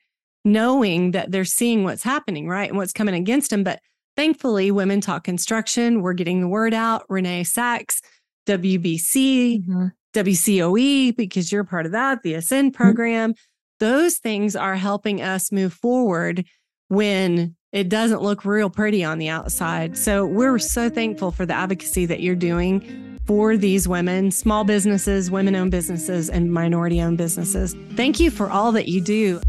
Knowing 0.45 1.11
that 1.11 1.31
they're 1.31 1.45
seeing 1.45 1.85
what's 1.85 2.03
happening, 2.03 2.49
right? 2.49 2.69
And 2.69 2.79
what's 2.79 2.93
coming 2.93 3.15
against 3.15 3.51
them. 3.51 3.63
But 3.63 3.81
thankfully, 4.17 4.71
Women 4.71 5.01
Talk 5.01 5.25
Construction, 5.25 6.03
we're 6.03 6.15
getting 6.15 6.41
the 6.41 6.49
word 6.49 6.75
out. 6.75 7.05
Renee 7.09 7.45
Sacks, 7.45 8.01
WBC, 8.47 9.65
mm-hmm. 9.65 9.87
WCOE, 10.15 11.17
because 11.17 11.53
you're 11.53 11.65
part 11.65 11.87
of 11.87 11.93
that, 11.93 12.23
the 12.23 12.35
Ascend 12.35 12.73
mm-hmm. 12.73 12.83
program. 12.83 13.33
Mm-hmm. 13.33 13.41
Those 13.81 14.19
things 14.19 14.57
are 14.57 14.77
helping 14.77 15.23
us 15.23 15.53
move 15.53 15.73
forward 15.73 16.45
when 16.89 17.57
it 17.73 17.89
doesn't 17.89 18.23
look 18.23 18.45
real 18.45 18.69
pretty 18.69 19.05
on 19.05 19.19
the 19.19 19.29
outside. 19.29 19.97
So 19.97 20.27
we're 20.27 20.59
so 20.59 20.91
thankful 20.91 21.31
for 21.31 21.47
the 21.47 21.55
advocacy 21.55 22.07
that 22.07 22.21
you're 22.21 22.35
doing 22.35 23.20
for 23.31 23.57
these 23.57 23.87
women, 23.87 24.29
small 24.29 24.65
businesses, 24.65 25.31
women 25.31 25.55
owned 25.55 25.71
businesses, 25.71 26.29
and 26.29 26.53
minority 26.53 27.01
owned 27.01 27.17
businesses. 27.17 27.77
Thank 27.95 28.19
you 28.19 28.29
for 28.29 28.51
all 28.51 28.73
that 28.73 28.89
you 28.89 29.01
do. 29.01 29.41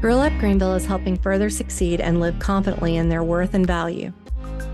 Girl 0.00 0.20
Up 0.20 0.32
Greenville 0.38 0.72
is 0.72 0.86
helping 0.86 1.18
further 1.18 1.50
succeed 1.50 2.00
and 2.00 2.18
live 2.18 2.38
confidently 2.38 2.96
in 2.96 3.10
their 3.10 3.22
worth 3.22 3.52
and 3.52 3.66
value 3.66 4.14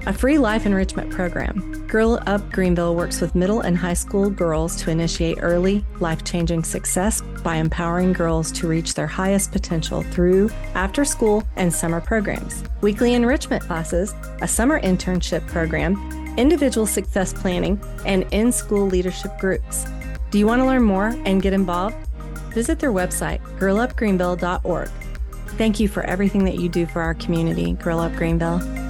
a 0.06 0.12
free 0.12 0.38
life 0.38 0.66
enrichment 0.66 1.10
program. 1.10 1.86
Girl 1.86 2.20
Up 2.26 2.50
Greenville 2.50 2.94
works 2.94 3.20
with 3.20 3.34
middle 3.34 3.60
and 3.60 3.76
high 3.76 3.94
school 3.94 4.30
girls 4.30 4.76
to 4.82 4.90
initiate 4.90 5.38
early, 5.40 5.84
life 6.00 6.24
changing 6.24 6.64
success 6.64 7.20
by 7.42 7.56
empowering 7.56 8.12
girls 8.12 8.50
to 8.52 8.66
reach 8.66 8.94
their 8.94 9.06
highest 9.06 9.52
potential 9.52 10.02
through 10.02 10.50
after 10.74 11.04
school 11.04 11.44
and 11.56 11.72
summer 11.72 12.00
programs, 12.00 12.64
weekly 12.80 13.14
enrichment 13.14 13.62
classes, 13.62 14.14
a 14.40 14.48
summer 14.48 14.80
internship 14.80 15.46
program, 15.46 15.94
individual 16.36 16.86
success 16.86 17.32
planning, 17.32 17.80
and 18.06 18.26
in 18.32 18.50
school 18.50 18.86
leadership 18.86 19.38
groups. 19.38 19.86
Do 20.30 20.38
you 20.38 20.46
want 20.46 20.60
to 20.60 20.66
learn 20.66 20.82
more 20.82 21.08
and 21.26 21.42
get 21.42 21.52
involved? 21.52 21.94
Visit 22.54 22.78
their 22.78 22.92
website, 22.92 23.40
girlupgreenville.org. 23.58 24.90
Thank 25.58 25.78
you 25.78 25.88
for 25.88 26.02
everything 26.04 26.44
that 26.46 26.58
you 26.58 26.68
do 26.68 26.86
for 26.86 27.02
our 27.02 27.14
community, 27.14 27.74
Girl 27.74 28.00
Up 28.00 28.14
Greenville. 28.14 28.81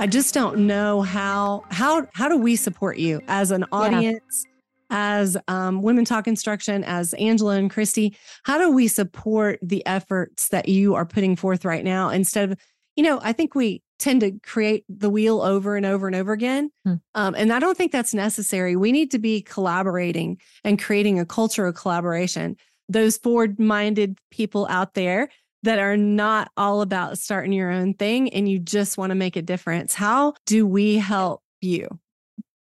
I 0.00 0.06
just 0.06 0.32
don't 0.32 0.66
know 0.66 1.02
how 1.02 1.64
how 1.70 2.06
how 2.14 2.28
do 2.28 2.38
we 2.38 2.54
support 2.54 2.98
you 2.98 3.20
as 3.26 3.50
an 3.50 3.64
audience, 3.72 4.44
yeah. 4.90 5.16
as 5.18 5.36
um, 5.48 5.82
Women 5.82 6.04
Talk 6.04 6.22
Construction, 6.24 6.84
as 6.84 7.14
Angela 7.14 7.56
and 7.56 7.68
Christy. 7.68 8.16
How 8.44 8.58
do 8.58 8.70
we 8.70 8.86
support 8.86 9.58
the 9.60 9.84
efforts 9.86 10.50
that 10.50 10.68
you 10.68 10.94
are 10.94 11.04
putting 11.04 11.34
forth 11.34 11.64
right 11.64 11.82
now 11.82 12.10
instead 12.10 12.52
of, 12.52 12.58
you 12.94 13.02
know, 13.02 13.18
I 13.24 13.32
think 13.32 13.56
we 13.56 13.82
tend 13.98 14.20
to 14.20 14.38
create 14.44 14.84
the 14.88 15.10
wheel 15.10 15.42
over 15.42 15.76
and 15.76 15.84
over 15.84 16.06
and 16.06 16.14
over 16.14 16.32
again. 16.32 16.70
Hmm. 16.84 16.94
Um, 17.16 17.34
and 17.34 17.52
I 17.52 17.58
don't 17.58 17.76
think 17.76 17.90
that's 17.90 18.14
necessary. 18.14 18.76
We 18.76 18.92
need 18.92 19.10
to 19.10 19.18
be 19.18 19.42
collaborating 19.42 20.40
and 20.62 20.80
creating 20.80 21.18
a 21.18 21.26
culture 21.26 21.66
of 21.66 21.74
collaboration. 21.74 22.56
Those 22.88 23.16
forward 23.16 23.58
minded 23.58 24.16
people 24.30 24.68
out 24.70 24.94
there 24.94 25.28
that 25.62 25.78
are 25.78 25.96
not 25.96 26.50
all 26.56 26.82
about 26.82 27.18
starting 27.18 27.52
your 27.52 27.70
own 27.70 27.94
thing 27.94 28.32
and 28.32 28.48
you 28.48 28.58
just 28.58 28.98
want 28.98 29.10
to 29.10 29.14
make 29.14 29.36
a 29.36 29.42
difference. 29.42 29.94
How 29.94 30.34
do 30.46 30.66
we 30.66 30.96
help 30.96 31.42
you? 31.60 31.88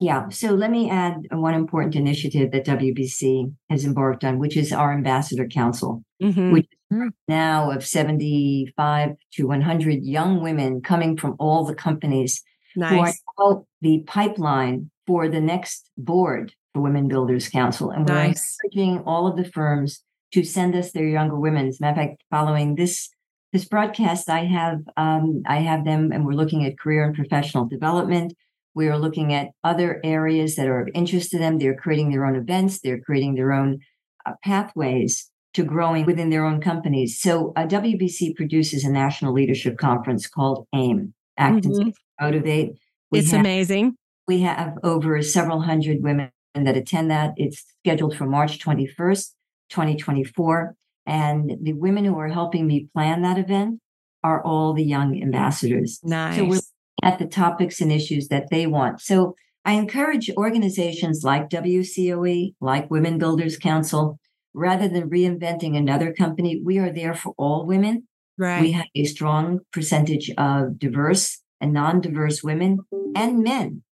Yeah. 0.00 0.28
So 0.28 0.50
let 0.50 0.70
me 0.70 0.90
add 0.90 1.26
one 1.30 1.54
important 1.54 1.96
initiative 1.96 2.50
that 2.50 2.66
WBC 2.66 3.54
has 3.70 3.84
embarked 3.84 4.24
on, 4.24 4.38
which 4.38 4.56
is 4.56 4.72
our 4.72 4.92
Ambassador 4.92 5.46
Council, 5.46 6.04
mm-hmm. 6.22 6.52
which 6.52 6.66
is 6.90 7.10
now 7.28 7.70
of 7.70 7.86
75 7.86 9.10
to 9.34 9.46
100 9.46 10.04
young 10.04 10.42
women 10.42 10.82
coming 10.82 11.16
from 11.16 11.36
all 11.38 11.64
the 11.64 11.74
companies 11.74 12.42
nice. 12.76 13.22
who 13.36 13.44
are 13.44 13.62
the 13.80 14.02
pipeline 14.06 14.90
for 15.06 15.28
the 15.28 15.40
next 15.40 15.90
board 15.96 16.52
for 16.72 16.82
Women 16.82 17.08
Builders 17.08 17.48
Council. 17.48 17.90
And 17.90 18.08
we're 18.08 18.14
nice. 18.14 18.58
encouraging 18.62 19.04
all 19.06 19.26
of 19.26 19.36
the 19.36 19.50
firms 19.50 20.02
to 20.34 20.42
send 20.42 20.74
us 20.74 20.90
their 20.90 21.06
younger 21.06 21.38
women. 21.38 21.68
As 21.68 21.78
a 21.80 21.84
matter 21.84 22.00
of 22.00 22.08
fact, 22.08 22.24
following 22.30 22.74
this 22.74 23.08
this 23.52 23.64
broadcast, 23.64 24.28
I 24.28 24.44
have 24.46 24.80
um, 24.96 25.42
I 25.46 25.58
have 25.58 25.84
them, 25.84 26.10
and 26.10 26.26
we're 26.26 26.32
looking 26.32 26.64
at 26.64 26.76
career 26.76 27.04
and 27.04 27.14
professional 27.14 27.66
development. 27.66 28.34
We 28.74 28.88
are 28.88 28.98
looking 28.98 29.32
at 29.32 29.50
other 29.62 30.00
areas 30.02 30.56
that 30.56 30.66
are 30.66 30.80
of 30.80 30.88
interest 30.92 31.30
to 31.30 31.38
them. 31.38 31.58
They're 31.58 31.76
creating 31.76 32.10
their 32.10 32.26
own 32.26 32.34
events. 32.34 32.80
They're 32.80 33.00
creating 33.00 33.36
their 33.36 33.52
own 33.52 33.78
uh, 34.26 34.32
pathways 34.42 35.30
to 35.52 35.62
growing 35.62 36.04
within 36.04 36.30
their 36.30 36.44
own 36.44 36.60
companies. 36.60 37.20
So 37.20 37.52
uh, 37.54 37.66
WBC 37.66 38.34
produces 38.34 38.84
a 38.84 38.90
national 38.90 39.32
leadership 39.32 39.78
conference 39.78 40.26
called 40.26 40.66
AIM, 40.74 41.14
Act 41.38 41.64
mm-hmm. 41.64 41.80
and 41.80 41.94
Motivate. 42.20 42.72
We 43.12 43.20
it's 43.20 43.30
have, 43.30 43.38
amazing. 43.38 43.94
We 44.26 44.40
have 44.40 44.74
over 44.82 45.22
several 45.22 45.60
hundred 45.60 46.02
women 46.02 46.32
that 46.56 46.76
attend 46.76 47.12
that. 47.12 47.34
It's 47.36 47.62
scheduled 47.84 48.16
for 48.16 48.26
March 48.26 48.58
21st 48.58 49.30
2024. 49.70 50.74
And 51.06 51.58
the 51.62 51.74
women 51.74 52.04
who 52.04 52.18
are 52.18 52.28
helping 52.28 52.66
me 52.66 52.88
plan 52.94 53.22
that 53.22 53.38
event 53.38 53.80
are 54.22 54.42
all 54.42 54.72
the 54.72 54.84
young 54.84 55.20
ambassadors. 55.20 56.00
Nice. 56.02 56.36
So 56.36 56.44
we're 56.44 56.60
at 57.02 57.18
the 57.18 57.26
topics 57.26 57.80
and 57.80 57.92
issues 57.92 58.28
that 58.28 58.48
they 58.50 58.66
want. 58.66 59.00
So 59.00 59.34
I 59.64 59.72
encourage 59.74 60.30
organizations 60.36 61.22
like 61.24 61.50
WCOE, 61.50 62.54
like 62.60 62.90
Women 62.90 63.18
Builders 63.18 63.58
Council, 63.58 64.18
rather 64.54 64.88
than 64.88 65.10
reinventing 65.10 65.76
another 65.76 66.12
company, 66.12 66.60
we 66.64 66.78
are 66.78 66.92
there 66.92 67.14
for 67.14 67.34
all 67.36 67.66
women. 67.66 68.06
Right. 68.38 68.60
We 68.60 68.72
have 68.72 68.86
a 68.94 69.04
strong 69.04 69.60
percentage 69.72 70.30
of 70.38 70.78
diverse 70.78 71.40
and 71.60 71.72
non 71.72 72.00
diverse 72.00 72.42
women 72.42 72.80
and 73.14 73.42
men. 73.42 73.82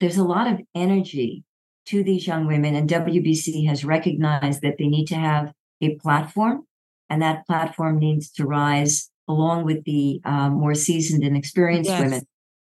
There's 0.00 0.16
a 0.16 0.24
lot 0.24 0.50
of 0.50 0.60
energy 0.74 1.44
to 1.90 2.02
these 2.04 2.26
young 2.26 2.46
women, 2.46 2.74
and 2.74 2.88
WBC 2.88 3.66
has 3.66 3.84
recognized 3.84 4.62
that 4.62 4.76
they 4.78 4.86
need 4.86 5.06
to 5.06 5.16
have 5.16 5.52
a 5.80 5.96
platform, 5.96 6.66
and 7.08 7.20
that 7.22 7.46
platform 7.46 7.98
needs 7.98 8.30
to 8.32 8.46
rise 8.46 9.10
along 9.28 9.64
with 9.64 9.84
the 9.84 10.20
um, 10.24 10.54
more 10.54 10.74
seasoned 10.74 11.22
and 11.22 11.36
experienced 11.36 11.90
yes. 11.90 12.00
women 12.00 12.22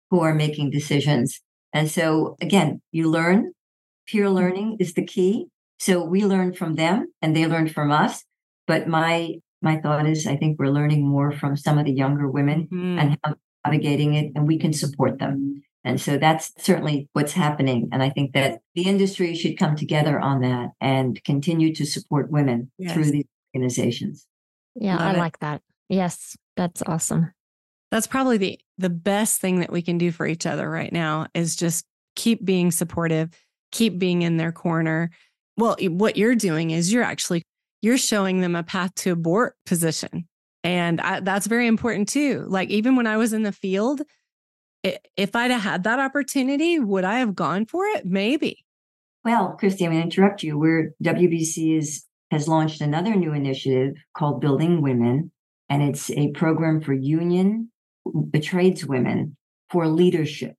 who 0.10 0.22
are 0.22 0.34
making 0.34 0.72
decisions. 0.72 1.42
And 1.74 1.90
so, 1.90 2.36
again, 2.42 2.82
you 2.92 3.10
learn. 3.10 3.52
Peer 4.08 4.30
learning 4.30 4.78
is 4.80 4.94
the 4.94 5.06
key. 5.06 5.48
So 5.80 6.04
we 6.04 6.24
learn 6.24 6.54
from 6.54 6.76
them, 6.76 7.08
and 7.22 7.36
they 7.36 7.48
learn 7.48 7.68
from 7.68 7.92
us. 7.92 8.24
But 8.68 8.88
my 8.88 9.36
my 9.62 9.78
thought 9.82 10.08
is, 10.08 10.28
I 10.28 10.36
think 10.36 10.60
we're 10.60 10.68
learning 10.68 11.08
more 11.08 11.32
from 11.32 11.58
some 11.58 11.78
of 11.78 11.86
the 11.86 11.92
younger 11.92 12.30
women 12.30 12.68
mm-hmm. 12.72 13.00
and 13.00 13.18
how 13.24 13.36
navigating 13.66 14.14
it, 14.14 14.32
and 14.36 14.48
we 14.48 14.60
can 14.60 14.74
support 14.74 15.18
them. 15.18 15.64
And 15.86 16.02
so 16.02 16.18
that's 16.18 16.52
certainly 16.58 17.08
what's 17.14 17.34
happening. 17.34 17.90
And 17.92 18.02
I 18.02 18.10
think 18.10 18.34
that 18.34 18.60
the 18.74 18.84
industry 18.84 19.36
should 19.36 19.58
come 19.58 19.76
together 19.76 20.20
on 20.20 20.42
that 20.42 20.72
and 20.82 21.24
continue 21.24 21.74
to 21.76 21.86
support 21.86 22.32
women 22.32 22.72
yes. 22.80 22.94
through 22.94 23.12
these 23.12 23.26
organizations. 23.56 24.26
Yeah, 24.74 24.98
Love 24.98 25.06
I 25.06 25.12
it. 25.14 25.18
like 25.20 25.40
that. 25.40 25.62
Yes, 25.88 26.36
that's 26.58 26.82
awesome. 26.88 27.32
That's 27.92 28.08
probably 28.08 28.38
the 28.38 28.60
the 28.78 28.90
best 28.90 29.40
thing 29.40 29.60
that 29.60 29.72
we 29.72 29.82
can 29.82 29.98
do 29.98 30.12
for 30.12 30.26
each 30.28 30.46
other 30.46 30.70
right 30.70 30.92
now 30.92 31.28
is 31.34 31.56
just 31.56 31.86
keep 32.16 32.44
being 32.44 32.72
supportive, 32.72 33.30
keep 33.72 34.00
being 34.00 34.24
in 34.24 34.38
their 34.38 34.52
corner. 34.52 35.12
Well, 35.56 35.78
what 35.82 36.18
you're 36.18 36.36
doing 36.36 36.72
is 36.72 36.92
you're 36.92 37.04
actually 37.04 37.44
you're 37.82 37.98
showing 38.00 38.42
them 38.42 38.56
a 38.56 38.64
path 38.64 38.96
to 38.96 39.12
abort 39.12 39.56
position. 39.66 40.28
And 40.64 41.00
I, 41.00 41.20
that's 41.20 41.46
very 41.46 41.68
important 41.68 42.10
too. 42.10 42.44
Like 42.48 42.70
even 42.70 42.96
when 42.96 43.06
I 43.06 43.18
was 43.18 43.32
in 43.32 43.44
the 43.44 43.52
field, 43.52 44.02
if 45.16 45.36
I'd 45.36 45.52
have 45.52 45.62
had 45.62 45.84
that 45.84 46.00
opportunity, 46.00 46.80
would 46.80 47.04
I 47.04 47.20
have 47.20 47.36
gone 47.36 47.66
for 47.66 47.86
it? 47.86 48.06
Maybe. 48.06 48.66
Well, 49.24 49.56
Christy, 49.60 49.86
I'm 49.86 49.92
going 49.92 50.02
to 50.02 50.06
interrupt 50.06 50.44
you. 50.44 50.58
Where 50.58 50.92
WBC 51.04 51.78
is 51.78 52.06
has 52.32 52.48
launched 52.48 52.82
another 52.82 53.16
new 53.16 53.34
initiative 53.34 53.96
called 54.16 54.42
Building 54.42 54.82
Women, 54.82 55.32
and 55.70 55.82
it's 55.82 56.12
a 56.12 56.32
program 56.32 56.82
for 56.82 56.94
union 56.94 57.72
the 58.06 58.40
tradeswomen 58.40 59.36
for 59.72 59.88
leadership. 59.88 60.56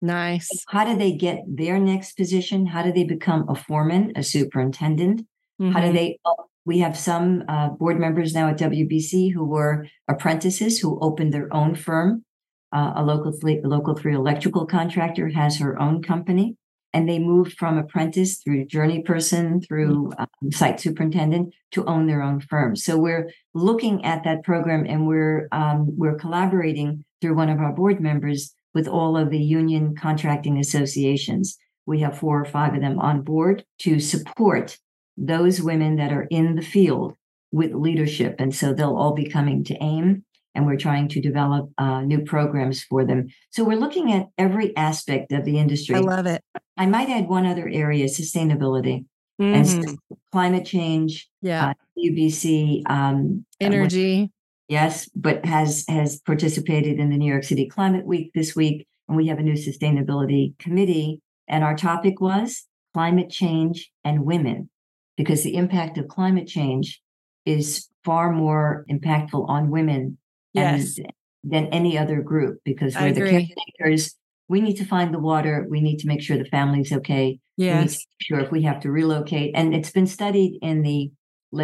Nice. 0.00 0.48
How 0.68 0.84
do 0.84 0.96
they 0.96 1.12
get 1.12 1.44
their 1.46 1.78
next 1.78 2.16
position? 2.16 2.66
How 2.66 2.82
do 2.82 2.92
they 2.92 3.04
become 3.04 3.48
a 3.48 3.54
foreman, 3.54 4.12
a 4.16 4.22
superintendent? 4.22 5.22
Mm-hmm. 5.60 5.72
How 5.72 5.80
do 5.80 5.86
mm-hmm. 5.86 5.96
they? 5.96 6.18
Oh, 6.24 6.46
we 6.64 6.80
have 6.80 6.96
some 6.96 7.44
uh, 7.48 7.70
board 7.70 7.98
members 7.98 8.34
now 8.34 8.48
at 8.50 8.58
WBC 8.58 9.32
who 9.32 9.44
were 9.44 9.86
apprentices 10.06 10.78
who 10.78 10.98
opened 11.00 11.32
their 11.32 11.52
own 11.54 11.74
firm 11.74 12.24
uh, 12.72 12.92
a 12.96 13.02
local 13.02 13.32
three, 13.32 13.60
local 13.62 13.94
three 13.94 14.14
electrical 14.14 14.66
contractor 14.66 15.28
has 15.28 15.58
her 15.58 15.80
own 15.80 16.02
company, 16.02 16.56
and 16.92 17.08
they 17.08 17.18
moved 17.18 17.52
from 17.58 17.78
apprentice 17.78 18.38
through 18.38 18.66
journey 18.66 19.02
person 19.02 19.60
through 19.60 20.12
um, 20.18 20.52
site 20.52 20.80
superintendent 20.80 21.54
to 21.72 21.84
own 21.86 22.06
their 22.06 22.22
own 22.22 22.40
firm. 22.40 22.76
So 22.76 22.96
we're 22.96 23.30
looking 23.54 24.04
at 24.04 24.24
that 24.24 24.42
program, 24.42 24.86
and 24.86 25.06
we're 25.06 25.48
um, 25.52 25.96
we're 25.96 26.16
collaborating 26.16 27.04
through 27.20 27.34
one 27.34 27.48
of 27.48 27.58
our 27.58 27.72
board 27.72 28.00
members 28.00 28.54
with 28.74 28.86
all 28.86 29.16
of 29.16 29.30
the 29.30 29.42
union 29.42 29.94
contracting 29.96 30.58
associations. 30.58 31.58
We 31.86 32.00
have 32.00 32.18
four 32.18 32.40
or 32.40 32.44
five 32.44 32.74
of 32.74 32.80
them 32.80 32.98
on 32.98 33.22
board 33.22 33.64
to 33.80 33.98
support 33.98 34.78
those 35.16 35.60
women 35.60 35.96
that 35.96 36.12
are 36.12 36.28
in 36.30 36.54
the 36.54 36.62
field 36.62 37.14
with 37.50 37.74
leadership. 37.74 38.36
And 38.38 38.54
so 38.54 38.72
they'll 38.72 38.96
all 38.96 39.14
be 39.14 39.28
coming 39.28 39.64
to 39.64 39.82
AIM 39.82 40.24
and 40.58 40.66
we're 40.66 40.76
trying 40.76 41.06
to 41.06 41.20
develop 41.20 41.70
uh, 41.78 42.00
new 42.00 42.24
programs 42.24 42.82
for 42.82 43.04
them. 43.04 43.28
So 43.50 43.62
we're 43.62 43.78
looking 43.78 44.12
at 44.12 44.26
every 44.36 44.76
aspect 44.76 45.30
of 45.30 45.44
the 45.44 45.56
industry. 45.56 45.94
I 45.94 46.00
love 46.00 46.26
it. 46.26 46.42
I 46.76 46.86
might 46.86 47.08
add 47.08 47.28
one 47.28 47.46
other 47.46 47.68
area: 47.68 48.06
sustainability 48.06 49.04
mm-hmm. 49.40 49.54
and 49.54 49.98
climate 50.32 50.66
change. 50.66 51.28
Yeah, 51.42 51.68
uh, 51.68 51.74
WBC 51.96 52.82
um, 52.90 53.46
energy. 53.60 54.24
Uh, 54.24 54.26
yes, 54.66 55.08
but 55.14 55.46
has 55.46 55.84
has 55.88 56.18
participated 56.26 56.98
in 56.98 57.10
the 57.10 57.16
New 57.16 57.30
York 57.30 57.44
City 57.44 57.68
Climate 57.68 58.04
Week 58.04 58.32
this 58.34 58.56
week, 58.56 58.84
and 59.06 59.16
we 59.16 59.28
have 59.28 59.38
a 59.38 59.42
new 59.42 59.54
sustainability 59.54 60.58
committee. 60.58 61.22
And 61.46 61.62
our 61.62 61.76
topic 61.76 62.20
was 62.20 62.64
climate 62.94 63.30
change 63.30 63.92
and 64.04 64.24
women, 64.24 64.70
because 65.16 65.44
the 65.44 65.54
impact 65.54 65.98
of 65.98 66.08
climate 66.08 66.48
change 66.48 67.00
is 67.46 67.86
far 68.04 68.32
more 68.32 68.84
impactful 68.90 69.48
on 69.48 69.70
women 69.70 70.18
yes. 70.52 70.98
than 71.44 71.66
any 71.66 71.98
other 71.98 72.22
group 72.22 72.58
because 72.64 72.94
we're 72.94 73.12
the 73.12 73.20
caretakers. 73.20 74.14
We 74.48 74.60
need 74.60 74.76
to 74.76 74.84
find 74.84 75.12
the 75.12 75.18
water. 75.18 75.66
We 75.68 75.80
need 75.80 75.98
to 75.98 76.06
make 76.06 76.22
sure 76.22 76.38
the 76.38 76.44
family's 76.46 76.92
okay. 76.92 77.38
Yes. 77.56 77.98
sure 78.20 78.40
if 78.40 78.50
we 78.50 78.62
have 78.62 78.80
to 78.80 78.90
relocate. 78.90 79.52
And 79.54 79.74
it's 79.74 79.90
been 79.90 80.06
studied 80.06 80.58
in 80.62 80.82
the 80.82 81.10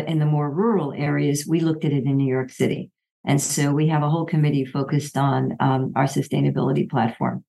in 0.07 0.19
the 0.19 0.27
more 0.27 0.51
rural 0.51 0.93
areas. 0.93 1.47
We 1.49 1.61
looked 1.61 1.85
at 1.85 1.93
it 1.93 2.05
in 2.05 2.17
New 2.17 2.29
York 2.29 2.51
City. 2.51 2.91
And 3.27 3.41
so 3.41 3.73
we 3.73 3.89
have 3.89 4.03
a 4.03 4.11
whole 4.11 4.27
committee 4.27 4.65
focused 4.65 5.17
on 5.17 5.57
um, 5.61 5.93
our 5.97 6.05
sustainability 6.05 6.89
platform. 6.91 7.45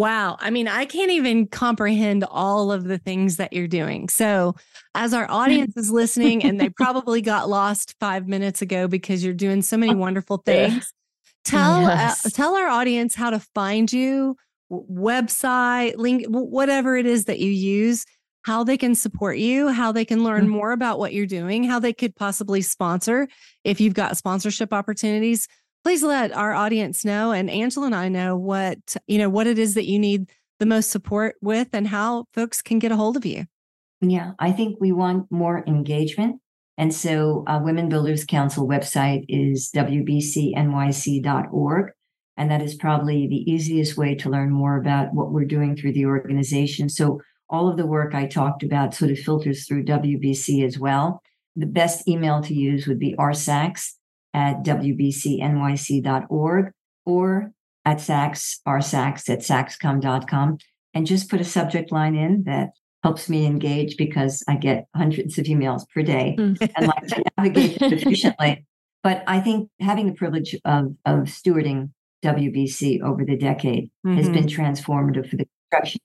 Wow. 0.00 0.38
I 0.40 0.48
mean, 0.48 0.66
I 0.66 0.86
can't 0.86 1.10
even 1.10 1.46
comprehend 1.46 2.24
all 2.24 2.72
of 2.72 2.84
the 2.84 2.96
things 2.96 3.36
that 3.36 3.52
you're 3.52 3.68
doing. 3.68 4.08
So, 4.08 4.54
as 4.94 5.12
our 5.12 5.30
audience 5.30 5.76
is 5.76 5.90
listening 5.90 6.42
and 6.42 6.58
they 6.58 6.68
probably 6.76 7.20
got 7.20 7.50
lost 7.50 7.94
5 8.00 8.26
minutes 8.26 8.62
ago 8.62 8.88
because 8.88 9.22
you're 9.22 9.34
doing 9.34 9.60
so 9.60 9.76
many 9.76 9.94
wonderful 9.94 10.38
things, 10.46 10.90
tell 11.44 11.84
uh, 11.84 11.88
yes. 11.90 12.24
uh, 12.24 12.30
tell 12.30 12.56
our 12.56 12.68
audience 12.68 13.14
how 13.14 13.28
to 13.28 13.40
find 13.54 13.92
you, 13.92 14.36
website, 14.72 15.96
link 15.96 16.24
whatever 16.28 16.96
it 16.96 17.04
is 17.04 17.26
that 17.26 17.38
you 17.38 17.50
use, 17.50 18.06
how 18.46 18.64
they 18.64 18.78
can 18.78 18.94
support 18.94 19.36
you, 19.36 19.68
how 19.68 19.92
they 19.92 20.06
can 20.06 20.24
learn 20.24 20.44
mm-hmm. 20.44 20.52
more 20.52 20.72
about 20.72 20.98
what 20.98 21.12
you're 21.12 21.26
doing, 21.26 21.62
how 21.62 21.78
they 21.78 21.92
could 21.92 22.16
possibly 22.16 22.62
sponsor 22.62 23.28
if 23.64 23.82
you've 23.82 23.92
got 23.92 24.16
sponsorship 24.16 24.72
opportunities 24.72 25.46
please 25.82 26.02
let 26.02 26.32
our 26.32 26.54
audience 26.54 27.04
know 27.04 27.32
and 27.32 27.50
Angela 27.50 27.86
and 27.86 27.94
I 27.94 28.08
know 28.08 28.36
what, 28.36 28.96
you 29.06 29.18
know, 29.18 29.28
what 29.28 29.46
it 29.46 29.58
is 29.58 29.74
that 29.74 29.86
you 29.86 29.98
need 29.98 30.30
the 30.58 30.66
most 30.66 30.90
support 30.90 31.36
with 31.40 31.68
and 31.72 31.88
how 31.88 32.26
folks 32.34 32.60
can 32.62 32.78
get 32.78 32.92
a 32.92 32.96
hold 32.96 33.16
of 33.16 33.24
you. 33.24 33.46
Yeah, 34.00 34.32
I 34.38 34.52
think 34.52 34.78
we 34.80 34.92
want 34.92 35.26
more 35.30 35.64
engagement. 35.66 36.40
And 36.78 36.94
so, 36.94 37.44
uh, 37.46 37.60
Women 37.62 37.88
Builders 37.90 38.24
Council 38.24 38.66
website 38.66 39.24
is 39.28 39.70
wbcnyc.org. 39.74 40.56
And 42.36 42.50
that 42.50 42.62
is 42.62 42.74
probably 42.74 43.26
the 43.28 43.50
easiest 43.50 43.98
way 43.98 44.14
to 44.14 44.30
learn 44.30 44.50
more 44.50 44.78
about 44.78 45.12
what 45.12 45.30
we're 45.30 45.44
doing 45.44 45.76
through 45.76 45.92
the 45.92 46.06
organization. 46.06 46.88
So, 46.88 47.20
all 47.50 47.68
of 47.68 47.76
the 47.76 47.86
work 47.86 48.14
I 48.14 48.26
talked 48.26 48.62
about 48.62 48.94
sort 48.94 49.10
of 49.10 49.18
filters 49.18 49.66
through 49.66 49.84
WBC 49.84 50.64
as 50.64 50.78
well. 50.78 51.20
The 51.56 51.66
best 51.66 52.08
email 52.08 52.40
to 52.42 52.54
use 52.54 52.86
would 52.86 53.00
be 53.00 53.14
rsacks 53.18 53.96
at 54.34 54.62
wbcnyc.org 54.62 56.22
or 57.06 57.52
at 57.84 58.00
Sacks, 58.00 58.60
rsacks 58.66 59.28
at 59.28 59.40
sacscom.com, 59.40 60.58
and 60.94 61.06
just 61.06 61.30
put 61.30 61.40
a 61.40 61.44
subject 61.44 61.90
line 61.92 62.14
in 62.14 62.44
that 62.44 62.70
helps 63.02 63.28
me 63.28 63.46
engage 63.46 63.96
because 63.96 64.42
I 64.46 64.56
get 64.56 64.86
hundreds 64.94 65.38
of 65.38 65.46
emails 65.46 65.88
per 65.92 66.02
day 66.02 66.36
mm. 66.38 66.56
and 66.76 66.86
like 66.86 67.06
to 67.08 67.24
navigate 67.38 67.80
efficiently. 67.80 68.66
But 69.02 69.24
I 69.26 69.40
think 69.40 69.70
having 69.80 70.06
the 70.06 70.12
privilege 70.12 70.54
of, 70.64 70.94
of 71.06 71.20
stewarding 71.20 71.90
WBC 72.22 73.00
over 73.00 73.24
the 73.24 73.36
decade 73.36 73.90
mm-hmm. 74.06 74.16
has 74.16 74.28
been 74.28 74.44
transformative 74.46 75.30
for 75.30 75.36
the 75.36 75.46
construction 75.70 76.00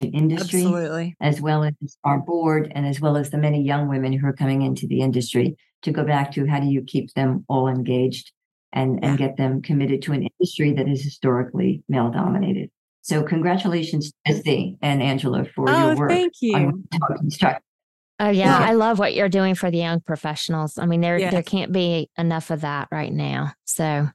industry, 0.00 0.62
Absolutely. 0.62 1.16
as 1.20 1.40
well 1.40 1.62
as 1.64 1.72
our 2.02 2.18
board, 2.18 2.72
and 2.74 2.86
as 2.86 3.00
well 3.00 3.16
as 3.16 3.30
the 3.30 3.38
many 3.38 3.62
young 3.62 3.88
women 3.88 4.12
who 4.12 4.26
are 4.26 4.32
coming 4.32 4.62
into 4.62 4.86
the 4.86 5.00
industry 5.00 5.56
to 5.84 5.92
go 5.92 6.04
back 6.04 6.32
to 6.32 6.46
how 6.46 6.60
do 6.60 6.66
you 6.66 6.82
keep 6.82 7.12
them 7.14 7.44
all 7.48 7.68
engaged 7.68 8.32
and, 8.72 9.02
and 9.04 9.16
get 9.16 9.36
them 9.36 9.62
committed 9.62 10.02
to 10.02 10.12
an 10.12 10.24
industry 10.24 10.72
that 10.72 10.88
is 10.88 11.02
historically 11.02 11.82
male 11.88 12.10
dominated. 12.10 12.70
So 13.02 13.22
congratulations, 13.22 14.12
Christy 14.26 14.76
and 14.82 15.02
Angela, 15.02 15.44
for 15.44 15.68
oh, 15.68 15.88
your 15.88 15.96
work. 15.96 16.10
Thank 16.10 16.32
you. 16.40 16.82
Oh 18.20 18.30
yeah, 18.30 18.30
yeah, 18.30 18.58
I 18.58 18.72
love 18.72 18.98
what 18.98 19.14
you're 19.14 19.28
doing 19.28 19.54
for 19.54 19.70
the 19.70 19.78
young 19.78 20.00
professionals. 20.00 20.78
I 20.78 20.86
mean, 20.86 21.00
there 21.00 21.18
yes. 21.18 21.32
there 21.32 21.42
can't 21.42 21.72
be 21.72 22.08
enough 22.16 22.50
of 22.50 22.62
that 22.62 22.88
right 22.90 23.12
now. 23.12 23.52
So 23.64 24.08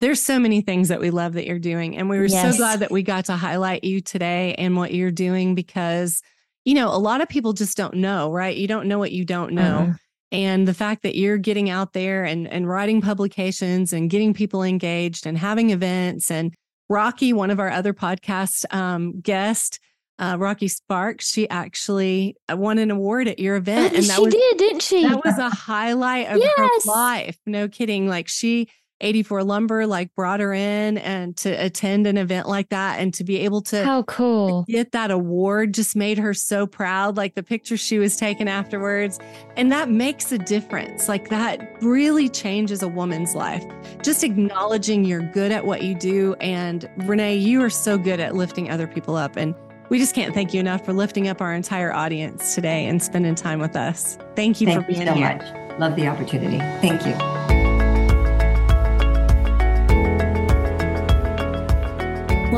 there's 0.00 0.22
so 0.22 0.38
many 0.38 0.62
things 0.62 0.88
that 0.88 1.00
we 1.00 1.10
love 1.10 1.34
that 1.34 1.44
you're 1.44 1.58
doing, 1.58 1.96
and 1.96 2.08
we 2.08 2.18
were 2.18 2.26
yes. 2.26 2.52
so 2.52 2.56
glad 2.56 2.80
that 2.80 2.90
we 2.90 3.02
got 3.02 3.26
to 3.26 3.36
highlight 3.36 3.84
you 3.84 4.00
today 4.00 4.54
and 4.54 4.76
what 4.76 4.94
you're 4.94 5.10
doing 5.10 5.54
because 5.54 6.22
you 6.64 6.74
know 6.74 6.88
a 6.88 6.96
lot 6.96 7.20
of 7.20 7.28
people 7.28 7.52
just 7.52 7.76
don't 7.76 7.94
know, 7.94 8.32
right? 8.32 8.56
You 8.56 8.68
don't 8.68 8.86
know 8.86 8.98
what 8.98 9.12
you 9.12 9.24
don't 9.24 9.52
know. 9.52 9.78
Mm-hmm 9.80 9.92
and 10.32 10.66
the 10.66 10.74
fact 10.74 11.02
that 11.02 11.14
you're 11.14 11.38
getting 11.38 11.70
out 11.70 11.92
there 11.92 12.24
and, 12.24 12.48
and 12.48 12.68
writing 12.68 13.00
publications 13.00 13.92
and 13.92 14.10
getting 14.10 14.34
people 14.34 14.62
engaged 14.62 15.26
and 15.26 15.38
having 15.38 15.70
events 15.70 16.30
and 16.30 16.54
rocky 16.88 17.32
one 17.32 17.50
of 17.50 17.60
our 17.60 17.70
other 17.70 17.92
podcast 17.92 18.64
um, 18.74 19.20
guests 19.20 19.78
uh, 20.18 20.36
rocky 20.38 20.68
sparks 20.68 21.30
she 21.30 21.48
actually 21.48 22.36
uh, 22.50 22.56
won 22.56 22.78
an 22.78 22.90
award 22.90 23.28
at 23.28 23.38
your 23.38 23.56
event. 23.56 23.94
And 23.94 24.04
that 24.04 24.16
she 24.16 24.22
was, 24.22 24.34
did 24.34 24.58
didn't 24.58 24.82
she? 24.82 25.02
that 25.02 25.24
was 25.24 25.38
a 25.38 25.50
highlight 25.50 26.28
of 26.28 26.38
yes. 26.38 26.52
her 26.56 26.68
life. 26.86 27.36
No 27.46 27.68
kidding. 27.68 28.06
Like 28.06 28.28
she 28.28 28.68
84 29.02 29.44
Lumber 29.44 29.86
like 29.86 30.14
brought 30.14 30.40
her 30.40 30.54
in 30.54 30.98
and 30.98 31.36
to 31.38 31.50
attend 31.50 32.06
an 32.06 32.16
event 32.16 32.48
like 32.48 32.68
that 32.70 33.00
and 33.00 33.12
to 33.14 33.24
be 33.24 33.38
able 33.40 33.60
to 33.62 33.84
how 33.84 34.02
cool 34.04 34.64
get 34.68 34.92
that 34.92 35.10
award 35.10 35.74
just 35.74 35.96
made 35.96 36.18
her 36.18 36.32
so 36.32 36.66
proud. 36.66 37.16
Like 37.16 37.34
the 37.34 37.42
picture 37.42 37.76
she 37.76 37.98
was 37.98 38.16
taken 38.16 38.48
afterwards. 38.48 39.18
And 39.56 39.70
that 39.72 39.90
makes 39.90 40.32
a 40.32 40.38
difference. 40.38 41.08
Like 41.08 41.28
that 41.28 41.76
really 41.82 42.28
changes 42.28 42.82
a 42.82 42.88
woman's 42.88 43.34
life. 43.34 43.64
Just 44.02 44.24
acknowledging 44.24 45.04
you're 45.04 45.28
good 45.32 45.52
at 45.52 45.66
what 45.66 45.82
you 45.82 45.94
do. 45.94 46.34
And 46.40 46.88
Renee, 46.98 47.36
you 47.36 47.62
are 47.62 47.70
so 47.70 47.98
good 47.98 48.20
at 48.20 48.34
lifting 48.34 48.70
other 48.70 48.86
people 48.86 49.16
up. 49.16 49.36
And 49.36 49.54
we 49.88 49.98
just 49.98 50.14
can't 50.14 50.32
thank 50.32 50.54
you 50.54 50.60
enough 50.60 50.84
for 50.84 50.92
lifting 50.92 51.28
up 51.28 51.42
our 51.42 51.52
entire 51.52 51.92
audience 51.92 52.54
today 52.54 52.86
and 52.86 53.02
spending 53.02 53.34
time 53.34 53.60
with 53.60 53.76
us. 53.76 54.16
Thank 54.36 54.60
you 54.60 54.66
thank 54.66 54.80
for 54.80 54.86
being 54.86 55.02
you 55.02 55.06
so 55.06 55.14
here. 55.14 55.36
Much. 55.36 55.78
Love 55.78 55.96
the 55.96 56.06
opportunity. 56.06 56.58
Thank 56.80 57.04
you. 57.06 57.51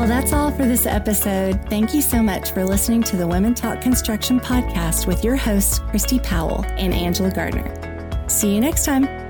Well, 0.05 0.21
that's 0.21 0.33
all 0.33 0.51
for 0.51 0.67
this 0.67 0.85
episode. 0.85 1.59
Thank 1.67 1.95
you 1.95 1.99
so 2.03 2.21
much 2.21 2.51
for 2.51 2.63
listening 2.63 3.01
to 3.05 3.17
the 3.17 3.25
Women 3.25 3.55
Talk 3.55 3.81
Construction 3.81 4.39
podcast 4.39 5.07
with 5.07 5.23
your 5.23 5.35
hosts, 5.35 5.79
Christy 5.79 6.19
Powell 6.19 6.63
and 6.77 6.93
Angela 6.93 7.31
Gardner. 7.31 8.29
See 8.29 8.53
you 8.53 8.61
next 8.61 8.85
time. 8.85 9.24